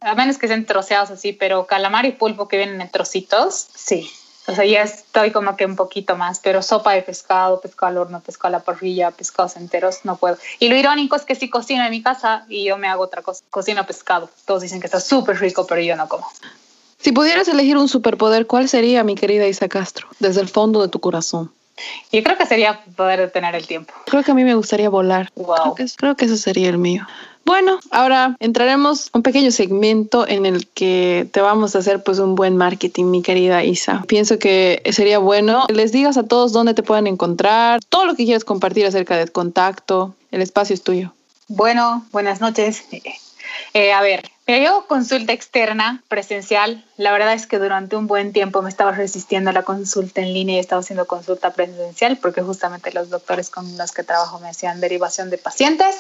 [0.02, 4.10] a menos que sean troceados así, pero calamar y pulpo que vienen en trocitos, sí.
[4.50, 7.98] O sea, ya estoy como que un poquito más, pero sopa de pescado, pescado al
[7.98, 10.38] horno, pescado a la parrilla, pescados enteros, no puedo.
[10.58, 13.22] Y lo irónico es que sí cocino en mi casa y yo me hago otra
[13.22, 14.28] cosa, cocino pescado.
[14.46, 16.26] Todos dicen que está súper rico, pero yo no como.
[16.98, 20.88] Si pudieras elegir un superpoder, ¿cuál sería, mi querida Isa Castro, desde el fondo de
[20.88, 21.52] tu corazón?
[22.12, 23.94] Yo creo que sería poder detener el tiempo.
[24.06, 25.32] Creo que a mí me gustaría volar.
[25.36, 25.56] Wow.
[25.56, 27.06] Creo que, creo que eso sería el mío.
[27.46, 32.36] Bueno, ahora entraremos un pequeño segmento en el que te vamos a hacer pues un
[32.36, 34.04] buen marketing, mi querida Isa.
[34.08, 38.26] Pienso que sería bueno les digas a todos dónde te pueden encontrar, todo lo que
[38.26, 41.14] quieras compartir acerca del contacto, el espacio es tuyo.
[41.48, 42.84] Bueno, buenas noches.
[43.74, 48.62] Eh, a ver, yo consulta externa, presencial, la verdad es que durante un buen tiempo
[48.62, 52.92] me estaba resistiendo a la consulta en línea y estaba haciendo consulta presencial porque justamente
[52.92, 55.96] los doctores con los que trabajo me hacían derivación de pacientes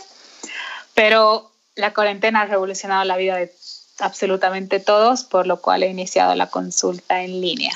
[0.99, 3.53] pero la cuarentena ha revolucionado la vida de
[3.99, 7.71] absolutamente todos, por lo cual he iniciado la consulta en línea.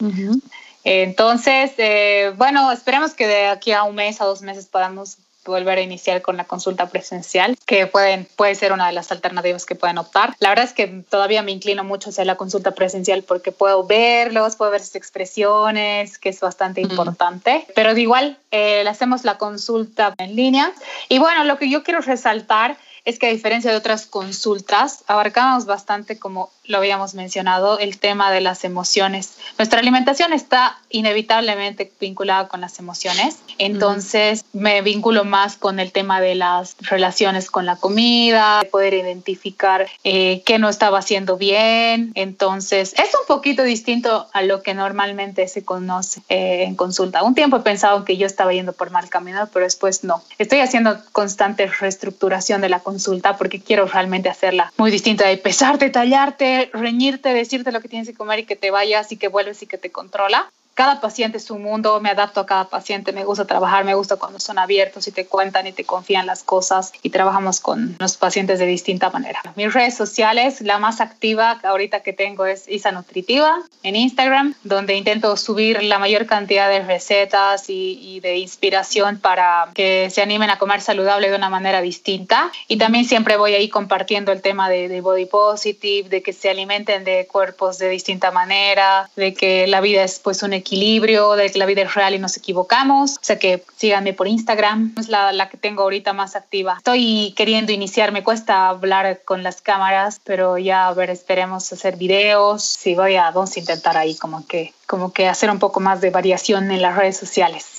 [0.00, 0.42] Uh -huh.
[0.84, 5.78] Entonces, eh, bueno, esperemos que de aquí a un mes, a dos meses podamos volver
[5.78, 9.74] a iniciar con la consulta presencial, que pueden, puede ser una de las alternativas que
[9.74, 10.34] pueden optar.
[10.38, 14.56] La verdad es que todavía me inclino mucho hacia la consulta presencial porque puedo verlos,
[14.56, 16.90] puedo ver sus expresiones, que es bastante mm.
[16.90, 20.72] importante, pero de igual eh, le hacemos la consulta en línea.
[21.08, 25.66] Y bueno, lo que yo quiero resaltar es que a diferencia de otras consultas, abarcamos
[25.66, 29.36] bastante, como lo habíamos mencionado, el tema de las emociones.
[29.58, 36.20] Nuestra alimentación está inevitablemente vinculada con las emociones, entonces me vinculo más con el tema
[36.20, 42.12] de las relaciones con la comida, de poder identificar eh, qué no estaba haciendo bien,
[42.14, 47.22] entonces es un poquito distinto a lo que normalmente se conoce eh, en consulta.
[47.22, 50.22] Un tiempo he pensado que yo estaba yendo por mal camino, pero después no.
[50.38, 55.90] Estoy haciendo constante reestructuración de la consulta porque quiero realmente hacerla muy distinta de pesarte,
[55.90, 59.62] tallarte, reñirte, decirte lo que tienes que comer y que te vayas y que vuelves
[59.62, 63.24] y que te controla cada paciente es un mundo, me adapto a cada paciente, me
[63.24, 66.92] gusta trabajar, me gusta cuando son abiertos y te cuentan y te confían las cosas
[67.02, 69.40] y trabajamos con los pacientes de distinta manera.
[69.56, 74.96] Mis redes sociales, la más activa ahorita que tengo es Isa Nutritiva en Instagram, donde
[74.96, 80.58] intento subir la mayor cantidad de recetas y, de inspiración para que se animen a
[80.58, 82.50] comer saludable de una manera distinta.
[82.68, 87.04] Y también siempre voy ahí compartiendo el tema de, body positive, de que se alimenten
[87.04, 91.66] de cuerpos de distinta manera, de que la vida es pues un de que la
[91.66, 93.16] vida es real y nos equivocamos.
[93.16, 96.74] O sea que síganme por Instagram, es la, la que tengo ahorita más activa.
[96.78, 101.96] Estoy queriendo iniciar, me cuesta hablar con las cámaras, pero ya a ver, esperemos hacer
[101.96, 102.62] videos.
[102.62, 106.00] Sí, voy a, vamos a intentar ahí como que, como que hacer un poco más
[106.00, 107.74] de variación en las redes sociales.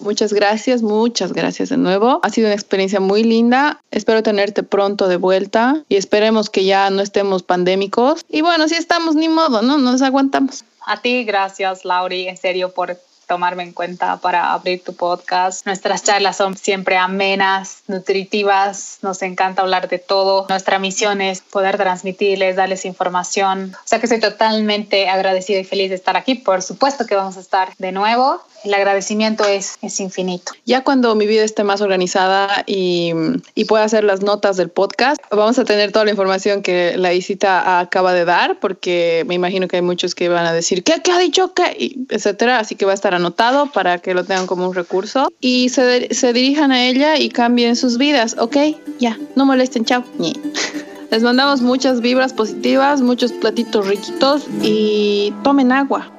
[0.00, 2.20] Muchas gracias, muchas gracias de nuevo.
[2.22, 3.80] Ha sido una experiencia muy linda.
[3.90, 8.24] Espero tenerte pronto de vuelta y esperemos que ya no estemos pandémicos.
[8.28, 9.78] Y bueno, si estamos, ni modo, ¿no?
[9.78, 10.64] Nos aguantamos.
[10.86, 15.64] A ti, gracias, Lauri, en serio, por tomarme en cuenta para abrir tu podcast.
[15.66, 20.46] Nuestras charlas son siempre amenas, nutritivas, nos encanta hablar de todo.
[20.48, 23.74] Nuestra misión es poder transmitirles, darles información.
[23.74, 26.34] O sea que estoy totalmente agradecida y feliz de estar aquí.
[26.34, 30.52] Por supuesto que vamos a estar de nuevo el agradecimiento es, es infinito.
[30.64, 33.12] Ya cuando mi vida esté más organizada y,
[33.54, 37.12] y, pueda hacer las notas del podcast, vamos a tener toda la información que la
[37.12, 41.00] Isita acaba de dar, porque me imagino que hay muchos que van a decir, ¿qué,
[41.02, 41.52] qué ha dicho?
[41.54, 41.96] ¿Qué?
[42.08, 42.58] etcétera.
[42.58, 46.14] Así que va a estar anotado para que lo tengan como un recurso y se,
[46.14, 48.36] se dirijan a ella y cambien sus vidas.
[48.38, 48.56] Ok,
[48.98, 50.04] ya, no molesten, chao.
[51.10, 56.10] Les mandamos muchas vibras positivas, muchos platitos riquitos y tomen agua.